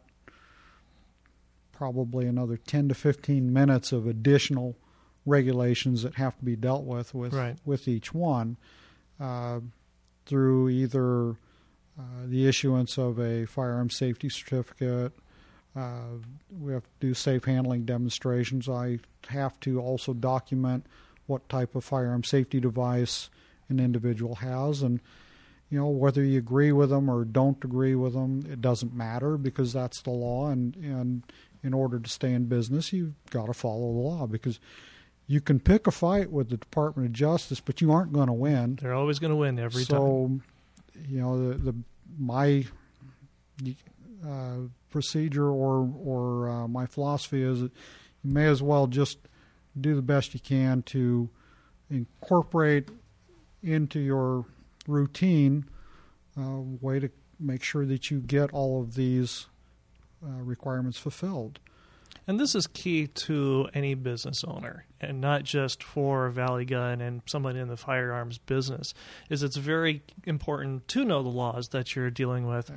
probably 1.72 2.26
another 2.26 2.58
10 2.58 2.90
to 2.90 2.96
15 2.96 3.52
minutes 3.52 3.92
of 3.92 4.08
additional 4.08 4.78
regulations 5.26 6.04
that 6.04 6.16
have 6.16 6.38
to 6.38 6.46
be 6.46 6.56
dealt 6.56 6.84
with 6.86 7.14
with, 7.14 7.34
Right. 7.34 7.58
with 7.66 7.88
each 7.88 8.14
one 8.14 8.58
through 10.26 10.70
either 10.70 11.32
uh, 11.98 12.26
the 12.26 12.48
issuance 12.48 12.98
of 12.98 13.20
a 13.20 13.46
firearm 13.46 13.90
safety 13.90 14.30
certificate. 14.30 15.14
Uh, 15.76 16.20
we 16.60 16.74
have 16.74 16.84
to 16.84 16.90
do 17.00 17.14
safe 17.14 17.46
handling 17.46 17.86
demonstrations. 17.86 18.68
I 18.68 19.00
have 19.30 19.60
to 19.62 19.80
also 19.80 20.14
document 20.14 20.86
what 21.28 21.48
type 21.50 21.76
of 21.76 21.84
firearm 21.84 22.24
safety 22.24 22.60
device 22.60 23.30
an 23.70 23.80
individual 23.80 24.36
has 24.36 24.82
and 24.82 25.00
you 25.70 25.80
know 25.80 25.88
whether 25.88 26.24
you 26.24 26.38
agree 26.38 26.72
with 26.72 26.92
them 26.92 27.10
or 27.10 27.26
don't 27.26 27.64
agree 27.64 27.96
with 27.96 28.14
them 28.14 28.46
it 28.50 28.62
doesn't 28.62 28.94
matter 28.94 29.38
because 29.38 29.74
that's 29.74 30.02
the 30.02 30.12
law 30.12 30.50
and 30.50 30.76
and 30.76 31.24
in 31.64 31.74
order 31.74 32.00
to 32.00 32.10
stay 32.10 32.32
in 32.32 32.46
business 32.46 32.94
you've 32.94 33.16
got 33.32 33.48
to 33.48 33.54
follow 33.54 33.92
the 33.92 34.00
law 34.00 34.28
because 34.28 34.60
you 35.28 35.42
can 35.42 35.60
pick 35.60 35.88
a 35.88 35.92
fight 35.92 36.32
with 36.32 36.50
the 36.50 36.58
Department 36.58 37.08
of 37.08 37.14
Justice 37.14 37.60
but 37.60 37.82
you 37.82 37.92
aren't 37.92 38.14
going 38.14 38.28
to 38.28 38.34
win 38.34 38.78
They're 38.82 38.94
always 38.94 39.20
going 39.20 39.32
to 39.32 39.36
win 39.38 39.60
every 39.60 39.86
time. 39.86 39.98
so 39.98 40.40
you 41.08 41.20
know 41.20 41.50
the 41.50 41.56
the 41.56 41.76
my 42.18 42.66
uh, 44.26 44.56
procedure 44.90 45.50
or 45.50 45.90
or 46.04 46.50
uh, 46.50 46.68
my 46.68 46.86
philosophy 46.86 47.42
is 47.44 47.62
that 47.62 47.72
you 48.24 48.32
may 48.32 48.46
as 48.46 48.62
well 48.62 48.88
just 48.88 49.18
do 49.80 49.96
the 49.96 50.02
best 50.02 50.34
you 50.34 50.40
can 50.40 50.82
to 50.84 51.30
incorporate 51.90 52.90
into 53.62 54.00
your 54.00 54.46
routine 54.88 55.66
uh, 56.40 56.60
way 56.82 57.00
to 57.00 57.10
make 57.40 57.64
sure 57.64 57.86
that 57.86 58.10
you 58.10 58.20
get 58.20 58.52
all 58.52 58.82
of 58.82 58.96
these 58.96 59.48
uh, 60.24 60.42
requirements 60.42 60.98
fulfilled. 60.98 61.60
And 62.28 62.40
this 62.40 62.56
is 62.56 62.66
key 62.66 63.06
to 63.06 63.70
any 63.76 63.94
business 63.94 64.44
owner, 64.44 64.86
and 65.00 65.22
not 65.22 65.44
just 65.44 65.84
for 65.84 66.30
Valley 66.30 66.66
Gun 66.66 67.00
and 67.00 67.22
someone 67.28 67.56
in 67.56 67.68
the 67.68 67.78
firearms 67.78 68.40
business. 68.40 68.96
Is 69.30 69.44
it's 69.44 69.58
very 69.58 70.02
important 70.26 70.88
to 70.88 71.06
know 71.06 71.22
the 71.22 71.30
laws 71.30 71.68
that 71.70 71.96
you're 71.96 72.10
dealing 72.10 72.48
with, 72.48 72.72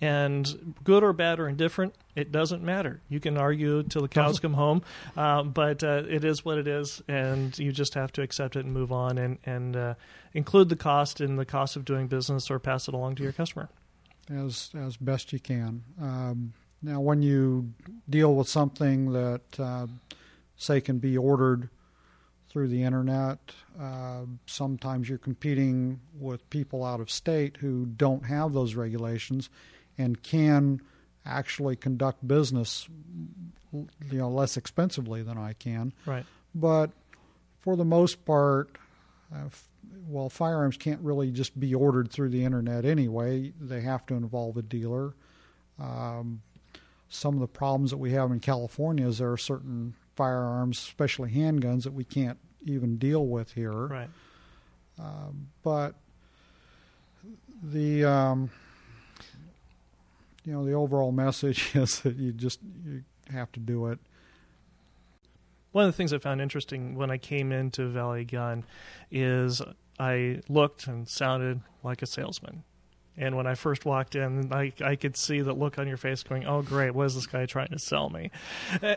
and 0.00 0.74
good 0.82 1.02
or 1.04 1.12
bad 1.12 1.38
or 1.38 1.48
indifferent, 1.48 1.94
it 2.16 2.32
doesn't 2.32 2.62
matter. 2.62 3.02
You 3.10 3.20
can 3.20 3.36
argue 3.36 3.82
till 3.82 4.00
the 4.00 4.08
cows 4.08 4.40
come 4.40 4.54
home, 4.54 4.82
uh, 5.18 5.42
but 5.42 5.84
uh, 5.84 6.04
it 6.08 6.24
is 6.24 6.42
what 6.42 6.56
it 6.56 6.66
is, 6.66 7.02
and 7.06 7.58
you 7.58 7.72
just 7.72 7.92
have 7.94 8.10
to 8.12 8.22
accept 8.22 8.56
it 8.56 8.64
and 8.64 8.72
move 8.72 8.90
on, 8.90 9.18
and 9.18 9.38
and 9.44 9.76
uh, 9.76 9.94
include 10.32 10.70
the 10.70 10.76
cost 10.76 11.20
in 11.20 11.36
the 11.36 11.44
cost 11.44 11.76
of 11.76 11.84
doing 11.84 12.06
business, 12.06 12.50
or 12.50 12.58
pass 12.58 12.88
it 12.88 12.94
along 12.94 13.16
to 13.16 13.22
your 13.22 13.32
customer. 13.32 13.68
as 14.30 14.70
as 14.74 14.96
best 14.96 15.30
you 15.32 15.40
can. 15.40 15.82
Um, 16.00 16.54
now, 16.84 17.00
when 17.00 17.22
you 17.22 17.72
deal 18.08 18.34
with 18.34 18.46
something 18.46 19.12
that, 19.12 19.58
uh, 19.58 19.86
say, 20.56 20.82
can 20.82 20.98
be 20.98 21.16
ordered 21.16 21.70
through 22.50 22.68
the 22.68 22.82
internet, 22.82 23.38
uh, 23.80 24.22
sometimes 24.46 25.08
you're 25.08 25.16
competing 25.18 26.00
with 26.18 26.48
people 26.50 26.84
out 26.84 27.00
of 27.00 27.10
state 27.10 27.56
who 27.56 27.86
don't 27.86 28.26
have 28.26 28.52
those 28.52 28.74
regulations 28.74 29.48
and 29.96 30.22
can 30.22 30.82
actually 31.24 31.74
conduct 31.74 32.26
business, 32.28 32.86
you 33.72 33.88
know, 34.12 34.28
less 34.28 34.58
expensively 34.58 35.22
than 35.22 35.38
I 35.38 35.54
can. 35.54 35.94
Right. 36.04 36.26
But 36.54 36.90
for 37.60 37.76
the 37.76 37.84
most 37.84 38.26
part, 38.26 38.76
uh, 39.34 39.46
f- 39.46 39.68
well, 40.06 40.28
firearms 40.28 40.76
can't 40.76 41.00
really 41.00 41.30
just 41.30 41.58
be 41.58 41.74
ordered 41.74 42.10
through 42.10 42.28
the 42.28 42.44
internet 42.44 42.84
anyway. 42.84 43.54
They 43.58 43.80
have 43.80 44.04
to 44.06 44.14
involve 44.14 44.58
a 44.58 44.62
dealer. 44.62 45.14
Um, 45.78 46.42
some 47.14 47.34
of 47.34 47.40
the 47.40 47.46
problems 47.46 47.90
that 47.90 47.96
we 47.96 48.10
have 48.10 48.32
in 48.32 48.40
California 48.40 49.06
is 49.06 49.18
there 49.18 49.30
are 49.30 49.38
certain 49.38 49.94
firearms, 50.16 50.78
especially 50.78 51.30
handguns, 51.30 51.84
that 51.84 51.92
we 51.92 52.04
can't 52.04 52.38
even 52.64 52.96
deal 52.98 53.26
with 53.26 53.52
here. 53.52 53.86
Right. 53.86 54.10
Um, 54.98 55.48
but 55.62 55.94
the 57.62 58.04
um, 58.04 58.50
you 60.44 60.52
know 60.52 60.64
the 60.64 60.72
overall 60.72 61.12
message 61.12 61.70
is 61.74 62.00
that 62.00 62.16
you 62.16 62.32
just 62.32 62.60
you 62.84 63.04
have 63.30 63.52
to 63.52 63.60
do 63.60 63.86
it. 63.86 63.98
One 65.70 65.84
of 65.86 65.92
the 65.92 65.96
things 65.96 66.12
I 66.12 66.18
found 66.18 66.40
interesting 66.40 66.94
when 66.94 67.10
I 67.10 67.18
came 67.18 67.52
into 67.52 67.88
Valley 67.88 68.24
Gun 68.24 68.64
is 69.10 69.62
I 69.98 70.40
looked 70.48 70.86
and 70.86 71.08
sounded 71.08 71.60
like 71.82 72.02
a 72.02 72.06
salesman. 72.06 72.64
And 73.16 73.36
when 73.36 73.46
I 73.46 73.54
first 73.54 73.84
walked 73.84 74.16
in, 74.16 74.52
I, 74.52 74.72
I 74.84 74.96
could 74.96 75.16
see 75.16 75.40
the 75.40 75.52
look 75.52 75.78
on 75.78 75.86
your 75.86 75.96
face 75.96 76.22
going, 76.22 76.46
oh, 76.46 76.62
great, 76.62 76.94
what 76.94 77.06
is 77.06 77.14
this 77.14 77.26
guy 77.26 77.46
trying 77.46 77.68
to 77.68 77.78
sell 77.78 78.10
me? 78.10 78.30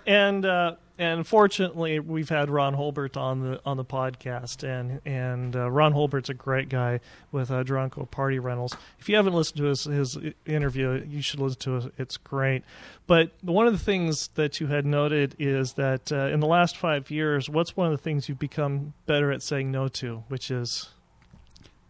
And 0.08 0.44
uh, 0.46 0.76
and 1.00 1.28
fortunately, 1.28 2.00
we've 2.00 2.30
had 2.30 2.50
Ron 2.50 2.76
Holbert 2.76 3.16
on 3.16 3.42
the 3.42 3.62
on 3.64 3.78
the 3.78 3.86
podcast, 3.86 4.64
and 4.64 5.00
and 5.06 5.56
uh, 5.56 5.70
Ron 5.70 5.94
Holbert's 5.94 6.30
a 6.30 6.34
great 6.34 6.70
guy 6.70 7.00
with 7.32 7.52
uh, 7.52 7.64
Drunko 7.64 8.10
Party 8.10 8.40
Rentals. 8.40 8.76
If 8.98 9.08
you 9.08 9.16
haven't 9.16 9.34
listened 9.34 9.58
to 9.58 9.66
his 9.66 9.84
his 9.84 10.18
interview, 10.48 11.06
you 11.08 11.22
should 11.22 11.40
listen 11.40 11.60
to 11.60 11.78
it. 11.78 11.94
It's 12.00 12.18
great. 12.18 12.64
But 13.06 13.32
one 13.42 13.68
of 13.68 13.74
the 13.74 13.80
things 13.80 14.30
that 14.30 14.60
you 14.60 14.68
had 14.68 14.86
noted 14.86 15.36
is 15.38 15.74
that 15.74 16.12
uh, 16.12 16.28
in 16.28 16.40
the 16.40 16.48
last 16.48 16.76
five 16.76 17.12
years, 17.12 17.48
what's 17.48 17.78
one 17.78 17.92
of 17.92 17.92
the 17.92 18.04
things 18.04 18.28
you've 18.28 18.40
become 18.40 18.94
better 19.06 19.32
at 19.32 19.44
saying 19.44 19.72
no 19.72 19.88
to, 19.90 20.24
which 20.30 20.50
is 20.50 20.90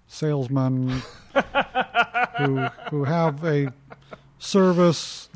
salesmen 0.08 1.02
who 2.38 2.68
who 2.90 3.04
have 3.04 3.44
a 3.44 3.72
service 4.40 5.30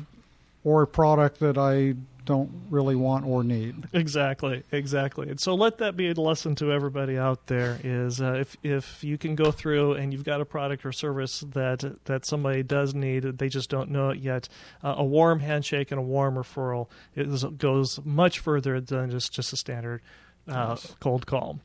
or 0.64 0.82
a 0.82 0.86
product 0.86 1.40
that 1.40 1.58
I 1.58 1.94
don't 2.24 2.50
really 2.70 2.94
want 2.94 3.26
or 3.26 3.42
need. 3.42 3.88
Exactly, 3.92 4.62
exactly. 4.70 5.28
And 5.28 5.40
so 5.40 5.54
let 5.54 5.78
that 5.78 5.96
be 5.96 6.08
a 6.08 6.14
lesson 6.14 6.54
to 6.56 6.72
everybody 6.72 7.18
out 7.18 7.46
there: 7.46 7.78
is 7.82 8.20
uh, 8.20 8.34
if 8.34 8.56
if 8.62 9.02
you 9.02 9.18
can 9.18 9.34
go 9.34 9.50
through 9.50 9.94
and 9.94 10.12
you've 10.12 10.24
got 10.24 10.40
a 10.40 10.44
product 10.44 10.86
or 10.86 10.92
service 10.92 11.40
that 11.52 11.84
that 12.04 12.24
somebody 12.24 12.62
does 12.62 12.94
need, 12.94 13.22
they 13.38 13.48
just 13.48 13.70
don't 13.70 13.90
know 13.90 14.10
it 14.10 14.18
yet. 14.18 14.48
Uh, 14.82 14.94
a 14.98 15.04
warm 15.04 15.40
handshake 15.40 15.90
and 15.90 15.98
a 15.98 16.02
warm 16.02 16.36
referral 16.36 16.88
is, 17.16 17.44
goes 17.44 18.00
much 18.04 18.38
further 18.38 18.80
than 18.80 19.10
just 19.10 19.32
just 19.32 19.52
a 19.52 19.56
standard 19.56 20.00
uh, 20.48 20.68
yes. 20.70 20.94
cold 21.00 21.26
call. 21.26 21.60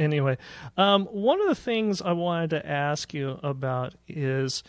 Anyway, 0.00 0.38
um, 0.78 1.04
one 1.06 1.40
of 1.42 1.48
the 1.48 1.54
things 1.54 2.00
I 2.00 2.12
wanted 2.12 2.50
to 2.50 2.66
ask 2.66 3.12
you 3.12 3.38
about 3.42 3.94
is 4.08 4.62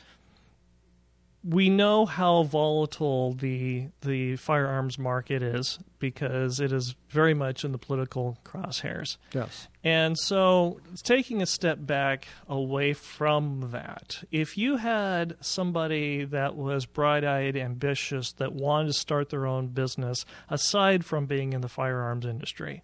we 1.43 1.69
know 1.69 2.05
how 2.05 2.43
volatile 2.43 3.33
the 3.33 3.87
the 4.01 4.35
firearms 4.35 4.99
market 4.99 5.41
is 5.41 5.79
because 5.99 6.59
it 6.59 6.71
is 6.71 6.95
very 7.09 7.33
much 7.33 7.63
in 7.63 7.71
the 7.71 7.77
political 7.77 8.37
crosshairs. 8.43 9.17
Yes. 9.33 9.67
And 9.83 10.19
so 10.19 10.81
taking 11.01 11.41
a 11.41 11.45
step 11.45 11.77
back 11.79 12.27
away 12.49 12.93
from 12.93 13.69
that, 13.71 14.23
if 14.31 14.57
you 14.57 14.77
had 14.77 15.37
somebody 15.39 16.25
that 16.25 16.55
was 16.55 16.85
bright-eyed, 16.85 17.55
ambitious 17.55 18.33
that 18.33 18.53
wanted 18.53 18.87
to 18.87 18.93
start 18.93 19.29
their 19.29 19.47
own 19.47 19.67
business 19.67 20.25
aside 20.49 21.05
from 21.05 21.25
being 21.25 21.53
in 21.53 21.61
the 21.61 21.69
firearms 21.69 22.25
industry, 22.25 22.83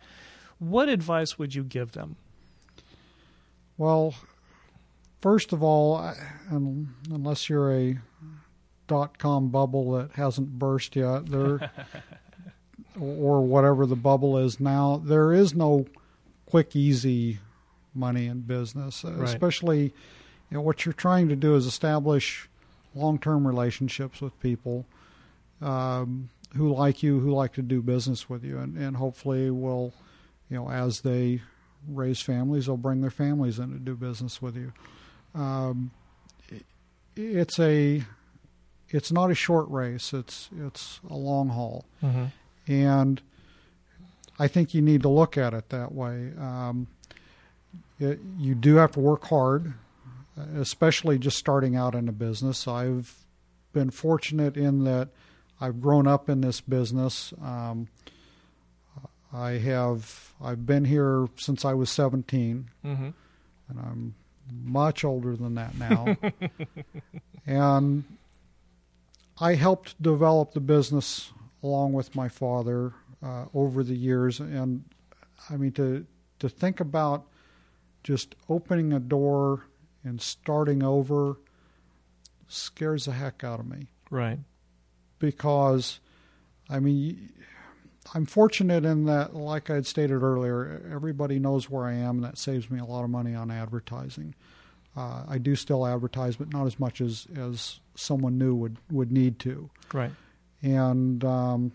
what 0.59 0.89
advice 0.89 1.37
would 1.37 1.53
you 1.53 1.63
give 1.63 1.91
them? 1.91 2.15
Well, 3.77 4.15
first 5.21 5.53
of 5.53 5.61
all, 5.63 6.13
unless 6.49 7.49
you're 7.49 7.73
a 7.73 7.99
dot 8.87 9.17
com 9.17 9.49
bubble 9.49 9.91
that 9.93 10.13
hasn't 10.13 10.57
burst 10.57 10.95
yet, 10.95 11.27
there 11.27 11.71
or 12.99 13.41
whatever 13.41 13.85
the 13.85 13.95
bubble 13.95 14.37
is 14.37 14.59
now, 14.59 14.97
there 15.03 15.33
is 15.33 15.53
no 15.53 15.85
quick, 16.45 16.75
easy 16.75 17.39
money 17.93 18.27
in 18.27 18.41
business. 18.41 19.03
Right. 19.03 19.27
Especially, 19.27 19.83
you 19.83 19.91
know, 20.51 20.61
what 20.61 20.85
you're 20.85 20.93
trying 20.93 21.29
to 21.29 21.35
do 21.35 21.55
is 21.55 21.65
establish 21.65 22.49
long-term 22.95 23.45
relationships 23.45 24.21
with 24.21 24.39
people 24.39 24.85
um, 25.61 26.29
who 26.55 26.73
like 26.73 27.03
you, 27.03 27.19
who 27.19 27.31
like 27.31 27.53
to 27.53 27.61
do 27.61 27.81
business 27.81 28.29
with 28.29 28.43
you, 28.43 28.57
and, 28.57 28.77
and 28.77 28.97
hopefully 28.97 29.51
will, 29.51 29.93
you 30.49 30.57
know, 30.57 30.69
as 30.69 31.01
they 31.01 31.41
raise 31.87 32.21
families, 32.21 32.65
they'll 32.65 32.77
bring 32.77 33.01
their 33.01 33.09
families 33.09 33.59
in 33.59 33.71
to 33.71 33.79
do 33.79 33.95
business 33.95 34.41
with 34.41 34.55
you. 34.55 34.73
Um, 35.33 35.91
it's 37.15 37.59
a 37.59 38.03
it's 38.89 39.11
not 39.11 39.31
a 39.31 39.35
short 39.35 39.69
race. 39.69 40.13
It's 40.13 40.49
it's 40.57 40.99
a 41.09 41.15
long 41.15 41.49
haul, 41.49 41.85
mm-hmm. 42.03 42.25
and 42.71 43.21
I 44.39 44.47
think 44.47 44.73
you 44.73 44.81
need 44.81 45.01
to 45.01 45.09
look 45.09 45.37
at 45.37 45.53
it 45.53 45.69
that 45.69 45.91
way. 45.93 46.31
Um, 46.39 46.87
it, 47.99 48.19
you 48.37 48.55
do 48.55 48.75
have 48.75 48.91
to 48.93 48.99
work 48.99 49.25
hard, 49.25 49.73
especially 50.55 51.17
just 51.17 51.37
starting 51.37 51.75
out 51.75 51.95
in 51.95 52.07
a 52.07 52.11
business. 52.11 52.67
I've 52.67 53.25
been 53.73 53.89
fortunate 53.89 54.55
in 54.55 54.83
that 54.83 55.09
I've 55.59 55.81
grown 55.81 56.07
up 56.07 56.29
in 56.29 56.41
this 56.41 56.61
business. 56.61 57.33
Um, 57.41 57.87
I 59.33 59.51
have 59.51 60.33
I've 60.41 60.65
been 60.65 60.85
here 60.85 61.27
since 61.35 61.65
I 61.65 61.73
was 61.73 61.89
17, 61.89 62.69
mm-hmm. 62.85 63.09
and 63.69 63.79
I'm 63.79 64.15
much 64.51 65.03
older 65.03 65.35
than 65.35 65.55
that 65.55 65.77
now. 65.77 66.17
and 67.45 68.03
I 69.39 69.55
helped 69.55 70.01
develop 70.01 70.53
the 70.53 70.59
business 70.59 71.31
along 71.61 71.93
with 71.93 72.15
my 72.15 72.29
father 72.29 72.93
uh, 73.21 73.45
over 73.53 73.83
the 73.83 73.95
years, 73.95 74.39
and 74.39 74.85
I 75.49 75.57
mean 75.57 75.71
to 75.73 76.05
to 76.39 76.49
think 76.49 76.79
about 76.79 77.25
just 78.03 78.35
opening 78.47 78.93
a 78.93 78.99
door 78.99 79.63
and 80.03 80.21
starting 80.21 80.83
over 80.83 81.37
scares 82.47 83.05
the 83.05 83.11
heck 83.11 83.43
out 83.43 83.59
of 83.59 83.67
me. 83.67 83.87
Right. 84.09 84.39
Because, 85.19 85.99
I 86.69 86.79
mean, 86.79 87.31
I'm 88.13 88.25
fortunate 88.25 88.85
in 88.85 89.05
that, 89.05 89.35
like 89.35 89.69
I 89.69 89.75
had 89.75 89.85
stated 89.85 90.21
earlier, 90.21 90.81
everybody 90.91 91.39
knows 91.39 91.69
where 91.69 91.85
I 91.85 91.93
am, 91.93 92.17
and 92.17 92.23
that 92.23 92.37
saves 92.37 92.69
me 92.69 92.79
a 92.79 92.85
lot 92.85 93.03
of 93.03 93.09
money 93.09 93.35
on 93.35 93.51
advertising. 93.51 94.35
Uh, 94.95 95.23
I 95.27 95.37
do 95.37 95.55
still 95.55 95.85
advertise, 95.85 96.35
but 96.35 96.51
not 96.51 96.65
as 96.65 96.79
much 96.79 97.01
as, 97.01 97.27
as 97.37 97.79
someone 97.95 98.37
new 98.37 98.55
would, 98.55 98.77
would 98.89 99.11
need 99.11 99.39
to. 99.39 99.69
Right. 99.93 100.11
And 100.61 101.23
um, 101.23 101.71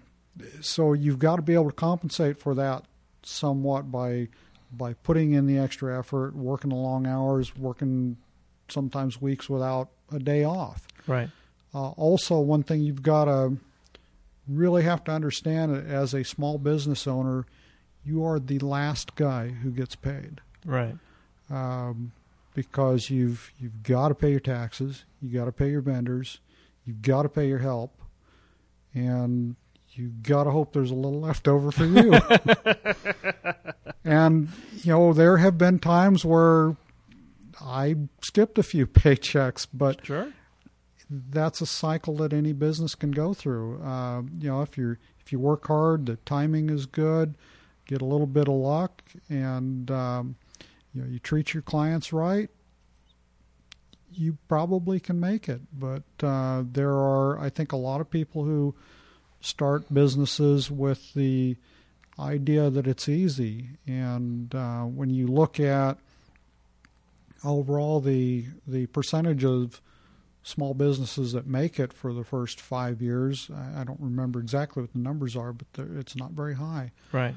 so 0.61 0.93
you've 0.93 1.19
got 1.19 1.37
to 1.37 1.43
be 1.43 1.55
able 1.55 1.71
to 1.71 1.77
compensate 1.77 2.39
for 2.39 2.55
that 2.55 2.85
somewhat 3.23 3.91
by 3.91 4.29
by 4.75 4.95
putting 4.95 5.33
in 5.33 5.47
the 5.47 5.59
extra 5.59 5.99
effort, 5.99 6.35
working 6.35 6.71
the 6.71 6.77
long 6.77 7.07
hours, 7.07 7.55
working 7.55 8.17
sometimes 8.69 9.21
weeks 9.21 9.49
without 9.49 9.91
a 10.11 10.19
day 10.19 10.45
off. 10.45 10.89
Right. 11.07 11.29
Uh, 11.75 11.91
also, 11.91 12.41
one 12.41 12.63
thing 12.63 12.81
you've 12.81 13.03
got 13.03 13.27
to 13.27 13.59
really 14.49 14.83
have 14.83 15.05
to 15.05 15.13
understand 15.13 15.75
it 15.75 15.87
as 15.87 16.15
a 16.15 16.25
small 16.25 16.59
business 16.59 17.07
owner, 17.07 17.47
you 18.05 18.25
are 18.25 18.39
the 18.39 18.59
last 18.59 19.15
guy 19.15 19.49
who 19.49 19.71
gets 19.71 19.95
paid. 19.95 20.41
Right. 20.65 20.97
Um, 21.51 22.13
because 22.55 23.11
you've 23.11 23.53
you've 23.59 23.83
got 23.83 24.09
to 24.09 24.15
pay 24.15 24.31
your 24.31 24.41
taxes, 24.41 25.05
you 25.21 25.37
got 25.39 25.47
to 25.47 25.53
pay 25.53 25.71
your 25.71 25.81
vendors, 25.81 26.41
you've 26.85 27.03
got 27.03 27.23
to 27.23 27.29
pay 27.29 27.49
your 27.49 27.59
help, 27.59 28.01
and 28.95 29.57
you 29.91 30.09
got 30.23 30.45
to 30.45 30.51
hope 30.51 30.73
there's 30.73 30.91
a 30.91 30.95
little 30.95 31.21
left 31.21 31.49
over 31.49 31.71
for 31.71 31.87
you. 31.87 32.13
and 34.05 34.49
you 34.83 34.93
know 34.93 35.13
there 35.13 35.39
have 35.39 35.57
been 35.57 35.79
times 35.79 36.25
where 36.25 36.77
I 37.61 37.97
skipped 38.21 38.59
a 38.59 38.63
few 38.63 38.87
paychecks, 38.89 39.67
but 39.73 40.05
sure 40.05 40.33
that's 41.13 41.61
a 41.61 41.67
cycle 41.67 42.17
that 42.17 42.33
any 42.33 42.53
business 42.53 42.95
can 42.95 43.11
go 43.11 43.35
through. 43.35 43.83
Uh, 43.83 44.23
you 44.39 44.49
know, 44.49 44.63
if 44.63 44.79
you 44.79 44.97
if 45.21 45.33
you 45.33 45.39
work 45.39 45.67
hard, 45.67 46.07
the 46.07 46.17
timing 46.17 46.71
is 46.71 46.87
good, 46.87 47.35
get 47.87 48.01
a 48.01 48.05
little 48.05 48.27
bit 48.27 48.49
of 48.49 48.55
luck, 48.55 49.03
and 49.29 49.91
um, 49.91 50.37
you 50.95 51.03
know 51.03 51.09
you 51.09 51.19
treat 51.19 51.53
your 51.53 51.63
clients 51.63 52.13
right, 52.13 52.49
you 54.11 54.39
probably 54.49 54.99
can 54.99 55.21
make 55.21 55.49
it. 55.49 55.61
But 55.73 56.05
uh, 56.23 56.65
there 56.71 56.93
are, 56.93 57.39
I 57.39 57.51
think, 57.51 57.73
a 57.73 57.77
lot 57.77 58.01
of 58.01 58.11
people 58.11 58.45
who 58.45 58.75
start 59.41 59.93
businesses 59.93 60.71
with 60.71 61.13
the 61.15 61.57
idea 62.19 62.71
that 62.71 62.87
it's 62.87 63.09
easy, 63.09 63.71
and 63.87 64.55
uh, 64.55 64.83
when 64.83 65.11
you 65.11 65.27
look 65.27 65.61
at 65.61 65.99
overall 67.45 68.01
the 68.01 68.47
the 68.67 68.87
percentage 68.87 69.45
of 69.45 69.81
small 70.43 70.75
businesses 70.75 71.33
that 71.33 71.47
make 71.47 71.79
it 71.79 71.93
for 71.93 72.13
the 72.13 72.25
first 72.25 72.61
five 72.61 73.01
years. 73.01 73.51
I, 73.55 73.81
I 73.81 73.85
don't 73.85 74.01
remember 74.01 74.41
exactly 74.41 74.83
what 74.83 74.93
the 74.93 74.99
numbers 74.99 75.37
are, 75.37 75.53
but 75.53 75.67
it's 75.97 76.17
not 76.17 76.33
very 76.33 76.55
high. 76.55 76.93
Right. 77.13 77.35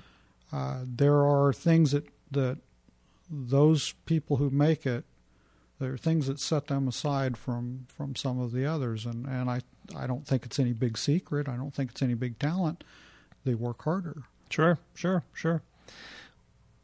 Uh, 0.52 0.80
there 0.84 1.24
are 1.26 1.54
things 1.54 1.91
that 1.91 2.08
that 2.32 2.58
those 3.30 3.94
people 4.06 4.38
who 4.38 4.50
make 4.50 4.86
it, 4.86 5.06
there 5.80 5.94
are 5.94 5.98
things 5.98 6.28
that 6.28 6.39
set 6.39 6.68
them 6.68 6.88
aside 6.88 7.38
from 7.38 7.88
from 7.96 8.15
some 8.15 8.39
of 8.39 8.52
the 8.52 8.65
others, 8.65 9.06
and 9.06 9.26
and 9.26 9.50
I 9.50 9.62
I 9.96 10.08
don't 10.08 10.28
think 10.28 10.46
it's 10.46 10.60
any 10.60 10.74
big 10.74 10.98
secret. 10.98 11.48
I 11.48 11.56
don't 11.56 11.74
think 11.74 11.91
it's 11.91 12.02
any 12.02 12.15
big 12.15 12.39
talent. 12.39 12.84
They 13.44 13.54
work 13.54 13.84
harder. 13.84 14.24
Sure, 14.50 14.80
sure, 14.94 15.24
sure 15.34 15.62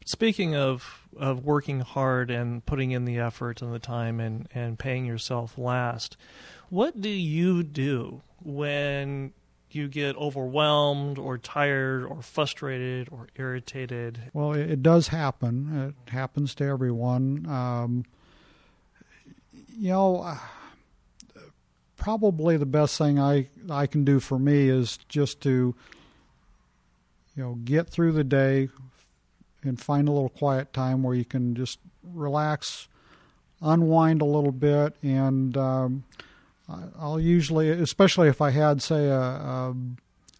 speaking 0.04 0.54
of 0.54 1.00
of 1.16 1.44
working 1.44 1.80
hard 1.80 2.30
and 2.30 2.64
putting 2.64 2.92
in 2.92 3.04
the 3.04 3.18
effort 3.18 3.62
and 3.62 3.72
the 3.72 3.78
time 3.78 4.20
and 4.20 4.48
and 4.54 4.78
paying 4.78 5.04
yourself 5.04 5.58
last, 5.58 6.16
what 6.70 7.00
do 7.00 7.08
you 7.08 7.62
do 7.62 8.22
when 8.42 9.32
you 9.70 9.88
get 9.88 10.16
overwhelmed 10.16 11.18
or 11.18 11.38
tired 11.38 12.04
or 12.04 12.22
frustrated 12.22 13.08
or 13.10 13.28
irritated? 13.36 14.30
Well, 14.32 14.52
it, 14.52 14.82
does 14.82 15.08
happen. 15.08 15.94
It 16.06 16.10
happens 16.10 16.54
to 16.56 16.64
everyone. 16.64 17.46
Um, 17.46 18.04
you 19.78 19.88
know, 19.88 20.38
probably 21.96 22.56
the 22.56 22.66
best 22.66 22.98
thing 22.98 23.18
I 23.18 23.48
I 23.70 23.86
can 23.86 24.04
do 24.04 24.20
for 24.20 24.38
me 24.38 24.68
is 24.68 24.98
just 25.08 25.40
to 25.42 25.74
you 27.36 27.42
know 27.42 27.54
get 27.64 27.88
through 27.88 28.12
the 28.12 28.24
day 28.24 28.68
and 29.64 29.80
find 29.80 30.08
a 30.08 30.12
little 30.12 30.28
quiet 30.28 30.72
time 30.72 31.02
where 31.02 31.14
you 31.14 31.24
can 31.24 31.54
just 31.54 31.78
relax, 32.02 32.88
unwind 33.60 34.22
a 34.22 34.26
little 34.26 34.52
bit, 34.52 34.94
and 35.02 35.56
um, 35.56 36.04
I'll 36.98 37.20
usually, 37.20 37.70
especially 37.70 38.28
if 38.28 38.40
I 38.40 38.50
had 38.50 38.82
say 38.82 39.08
a, 39.08 39.20
a 39.20 39.74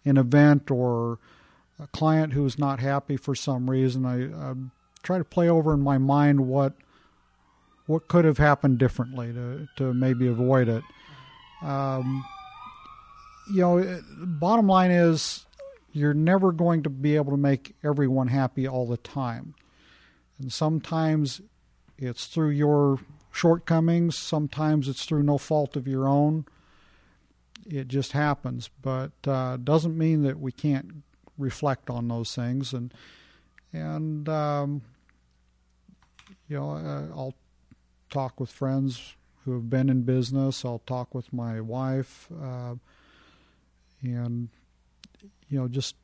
an 0.05 0.17
event 0.17 0.69
or 0.69 1.19
a 1.79 1.87
client 1.87 2.33
who 2.33 2.45
is 2.45 2.59
not 2.59 2.79
happy 2.79 3.17
for 3.17 3.35
some 3.35 3.69
reason, 3.69 4.05
I, 4.05 4.25
I 4.25 4.53
try 5.01 5.17
to 5.17 5.23
play 5.23 5.49
over 5.49 5.73
in 5.73 5.81
my 5.81 5.97
mind 5.97 6.41
what 6.41 6.73
what 7.85 8.07
could 8.07 8.25
have 8.25 8.37
happened 8.37 8.77
differently 8.77 9.33
to 9.33 9.67
to 9.77 9.93
maybe 9.93 10.27
avoid 10.27 10.67
it. 10.67 10.83
Um, 11.61 12.25
you 13.51 13.61
know, 13.61 14.01
bottom 14.19 14.67
line 14.67 14.91
is 14.91 15.45
you're 15.93 16.13
never 16.13 16.51
going 16.51 16.83
to 16.83 16.89
be 16.89 17.15
able 17.15 17.31
to 17.31 17.37
make 17.37 17.75
everyone 17.83 18.27
happy 18.27 18.67
all 18.67 18.87
the 18.87 18.97
time. 18.97 19.53
And 20.39 20.51
sometimes 20.51 21.39
it's 21.97 22.25
through 22.25 22.49
your 22.49 22.99
shortcomings, 23.31 24.17
sometimes 24.17 24.89
it's 24.89 25.05
through 25.05 25.23
no 25.23 25.37
fault 25.37 25.75
of 25.75 25.87
your 25.87 26.07
own. 26.07 26.45
It 27.65 27.87
just 27.87 28.11
happens, 28.11 28.69
but 28.81 29.11
uh, 29.25 29.57
doesn't 29.57 29.97
mean 29.97 30.23
that 30.23 30.39
we 30.39 30.51
can't 30.51 31.03
reflect 31.37 31.89
on 31.89 32.07
those 32.07 32.35
things 32.35 32.73
and 32.73 32.93
and 33.71 34.29
um, 34.29 34.81
you 36.47 36.57
know 36.57 36.71
uh, 36.71 37.07
I'll 37.15 37.35
talk 38.09 38.39
with 38.39 38.51
friends 38.51 39.15
who 39.43 39.53
have 39.53 39.69
been 39.69 39.89
in 39.89 40.03
business. 40.03 40.63
I'll 40.63 40.83
talk 40.85 41.13
with 41.13 41.33
my 41.33 41.59
wife, 41.59 42.29
uh, 42.41 42.75
and 44.01 44.49
you 45.53 45.59
know, 45.59 45.67
just 45.67 45.95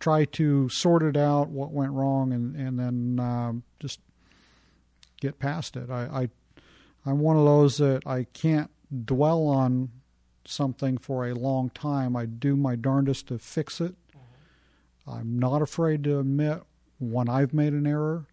try 0.00 0.24
to 0.24 0.68
sort 0.68 1.04
it 1.04 1.16
out, 1.16 1.48
what 1.48 1.70
went 1.70 1.92
wrong, 1.92 2.32
and 2.32 2.56
and 2.56 2.76
then 2.76 3.24
um, 3.24 3.62
just 3.78 4.00
get 5.20 5.38
past 5.38 5.76
it. 5.76 5.88
I, 5.90 6.02
I 6.02 6.28
I'm 7.06 7.20
one 7.20 7.36
of 7.36 7.44
those 7.44 7.76
that 7.76 8.02
I 8.04 8.24
can't 8.24 8.70
dwell 9.04 9.46
on 9.46 9.90
something 10.44 10.98
for 10.98 11.24
a 11.24 11.34
long 11.34 11.70
time. 11.70 12.16
I 12.16 12.26
do 12.26 12.56
my 12.56 12.74
darndest 12.74 13.28
to 13.28 13.38
fix 13.38 13.80
it. 13.80 13.94
Mm-hmm. 14.10 15.10
I'm 15.10 15.38
not 15.38 15.62
afraid 15.62 16.02
to 16.04 16.18
admit 16.18 16.62
when 16.98 17.28
I've 17.28 17.54
made 17.54 17.74
an 17.74 17.86
error. 17.86 18.26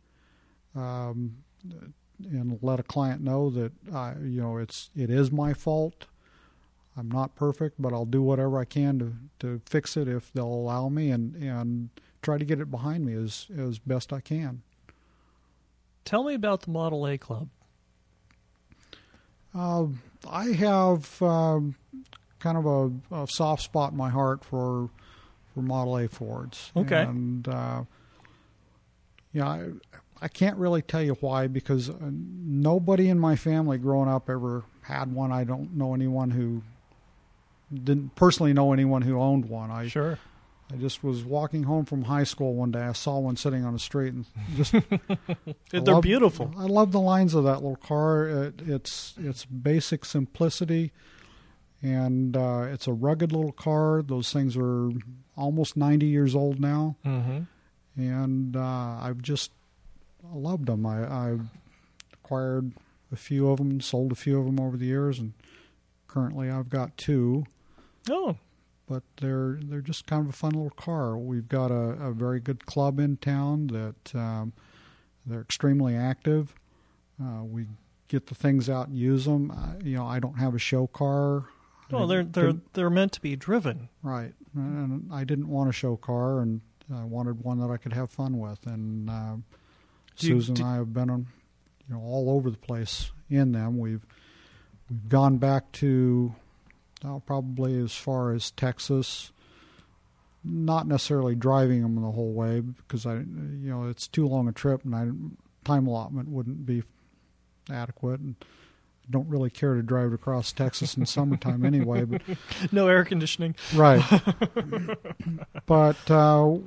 Um, 0.76 1.43
and 2.24 2.60
let 2.62 2.80
a 2.80 2.84
client 2.84 3.22
know 3.22 3.50
that 3.50 3.72
I, 3.93 4.13
you 4.22 4.41
know 4.41 4.58
it's 4.58 4.89
it 4.95 5.10
is 5.10 5.32
my 5.32 5.54
fault. 5.54 6.08
I'm 6.97 7.10
not 7.10 7.36
perfect, 7.36 7.82
but 7.82 7.93
I'll 7.93 8.06
do 8.06 8.21
whatever 8.21 8.60
I 8.60 8.65
can 8.65 8.99
to 8.99 9.13
to 9.39 9.62
fix 9.65 9.95
it 9.95 10.08
if 10.08 10.32
they'll 10.34 10.45
allow 10.45 10.89
me, 10.89 11.12
and 11.12 11.36
and 11.36 11.89
try 12.21 12.38
to 12.38 12.45
get 12.45 12.60
it 12.60 12.69
behind 12.69 13.06
me 13.06 13.13
as 13.13 13.47
as 13.58 13.80
best 13.80 14.12
I 14.12 14.19
can. 14.19 14.63
Tell 16.06 16.23
me 16.23 16.34
about 16.34 16.62
the 16.62 16.71
Model 16.71 17.08
A 17.08 17.17
Club. 17.17 17.49
Uh, 19.54 19.88
I 20.30 20.47
have 20.47 21.21
um, 21.21 21.75
kind 22.39 22.58
of 22.58 22.65
a, 22.65 23.15
a, 23.15 23.28
soft 23.28 23.63
spot 23.63 23.91
in 23.91 23.97
my 23.97 24.10
heart 24.10 24.43
for 24.43 24.89
for 25.54 25.62
Model 25.62 25.97
A 25.97 26.08
Fords. 26.08 26.71
Okay, 26.75 27.02
and 27.02 27.47
uh, 27.47 27.84
yeah, 29.34 29.47
I, 29.47 29.69
I 30.21 30.28
can't 30.28 30.58
really 30.58 30.82
tell 30.82 31.02
you 31.02 31.13
why 31.15 31.47
because 31.47 31.89
uh, 31.89 31.93
nobody 31.99 33.10
in 33.10 33.19
my 33.19 33.36
family 33.36 33.78
growing 33.78 34.10
up 34.10 34.30
ever 34.30 34.65
had 34.82 35.13
one. 35.13 35.32
I 35.32 35.43
don't 35.43 35.75
know 35.75 35.93
anyone 35.93 36.32
who 36.32 36.63
didn't 37.73 38.15
personally 38.15 38.53
know 38.53 38.73
anyone 38.73 39.01
who 39.03 39.19
owned 39.19 39.45
one. 39.45 39.71
I 39.71 39.88
sure. 39.88 40.19
I 40.71 40.75
just 40.77 41.03
was 41.03 41.23
walking 41.23 41.63
home 41.63 41.86
from 41.86 42.03
high 42.03 42.23
school 42.23 42.53
one 42.53 42.71
day. 42.71 42.82
I 42.82 42.93
saw 42.93 43.17
one 43.17 43.36
sitting 43.36 43.65
on 43.65 43.73
the 43.73 43.79
street, 43.79 44.13
and 44.13 44.25
just 44.55 44.71
they're 45.71 45.82
love, 45.82 46.03
beautiful. 46.03 46.53
I 46.58 46.65
love 46.65 46.91
the 46.91 46.99
lines 46.99 47.34
of 47.34 47.43
that 47.45 47.55
little 47.55 47.75
car. 47.75 48.27
It, 48.27 48.62
it's 48.67 49.15
it's 49.17 49.45
basic 49.45 50.05
simplicity, 50.05 50.91
and 51.82 52.38
uh, 52.38 52.67
it's 52.71 52.88
a 52.88 52.93
rugged 52.93 53.32
little 53.32 53.51
car. 53.51 54.03
Those 54.03 54.32
things 54.32 54.55
are 54.55 54.91
almost 55.36 55.75
ninety 55.75 56.05
years 56.05 56.36
old 56.36 56.60
now, 56.60 56.97
mm-hmm. 57.03 57.41
and 57.99 58.55
uh, 58.55 58.99
I've 59.01 59.23
just 59.23 59.51
loved 60.32 60.67
them. 60.67 60.86
I, 60.86 61.03
I 61.03 61.38
acquired 62.13 62.73
a 63.12 63.15
few 63.15 63.49
of 63.49 63.58
them, 63.58 63.82
sold 63.82 64.12
a 64.12 64.15
few 64.15 64.39
of 64.39 64.45
them 64.45 64.60
over 64.60 64.77
the 64.77 64.86
years, 64.86 65.17
and 65.17 65.34
currently 66.08 66.49
I've 66.49 66.69
got 66.69 66.95
two. 66.95 67.45
Oh, 68.10 68.38
but 68.88 69.04
they're 69.17 69.60
they're 69.62 69.82
just 69.82 70.08
kind 70.08 70.24
of 70.24 70.30
a 70.30 70.36
fun 70.36 70.54
little 70.54 70.72
car. 70.72 71.17
We've 71.17 71.48
got 71.48 71.72
a, 71.72 72.08
a 72.08 72.12
very 72.12 72.39
good 72.39 72.65
club 72.65 73.00
in 73.00 73.17
town 73.17 73.67
that 73.67 74.15
um, 74.15 74.54
they're 75.26 75.41
extremely 75.41 75.95
active. 75.95 76.56
Uh, 77.22 77.43
we 77.43 77.67
get 78.08 78.28
the 78.28 78.36
things 78.36 78.69
out 78.69 78.88
and 78.88 78.98
use 78.98 79.26
them. 79.26 79.52
Uh, 79.52 79.74
you 79.84 79.95
know, 79.95 80.06
I 80.06 80.19
don't 80.19 80.39
have 80.39 80.56
a 80.56 80.60
show 80.60 80.88
car. 80.88 81.45
Well, 81.91 82.08
they're 82.08 82.24
they're 82.24 82.54
they're 82.74 82.89
meant 82.89 83.13
to 83.13 83.22
be 83.22 83.36
driven, 83.36 83.89
right? 84.04 84.34
And 84.56 85.12
I 85.12 85.24
didn't 85.24 85.48
want 85.48 85.69
a 85.69 85.74
show 85.74 85.95
car, 85.95 86.39
and 86.39 86.62
I 86.93 87.04
wanted 87.04 87.43
one 87.43 87.60
that 87.60 87.69
I 87.69 87.78
could 87.78 87.93
have 87.93 88.10
fun 88.12 88.39
with. 88.39 88.65
And 88.65 89.10
uh, 89.10 89.36
Susan 90.15 90.58
and 90.58 90.65
I 90.65 90.76
have 90.76 90.93
been 90.93 91.10
on, 91.10 91.28
you 91.88 91.95
know, 91.95 92.02
all 92.02 92.30
over 92.32 92.50
the 92.50 92.58
place 92.58 93.12
in 93.30 93.52
them. 93.54 93.78
We've 93.80 94.06
we've 94.89 95.10
gone 95.10 95.38
back 95.38 95.72
to 95.74 96.34
uh, 97.05 97.19
probably 97.19 97.77
as 97.77 97.93
far 97.93 98.31
as 98.33 98.51
Texas. 98.51 99.31
Not 100.43 100.88
necessarily 100.88 101.35
driving 101.35 101.81
them 101.81 101.95
the 101.95 102.12
whole 102.12 102.31
way 102.31 102.62
because 102.62 103.05
I, 103.05 103.15
you 103.15 103.69
know, 103.69 103.88
it's 103.88 104.07
too 104.07 104.25
long 104.25 104.47
a 104.47 104.53
trip 104.53 104.85
and 104.85 104.95
I 104.95 105.09
time 105.65 105.85
allotment 105.85 106.29
wouldn't 106.29 106.65
be 106.65 106.83
adequate 107.69 108.21
and 108.21 108.35
I 108.41 109.12
don't 109.12 109.27
really 109.27 109.49
care 109.49 109.75
to 109.75 109.81
drive 109.81 110.13
across 110.13 110.53
Texas 110.53 110.95
in 110.95 111.05
summertime 111.05 111.65
anyway. 111.65 112.05
But 112.05 112.21
no 112.71 112.88
air 112.88 113.03
conditioning, 113.03 113.55
right? 113.73 114.03
but 115.65 116.09
uh, 116.09 116.57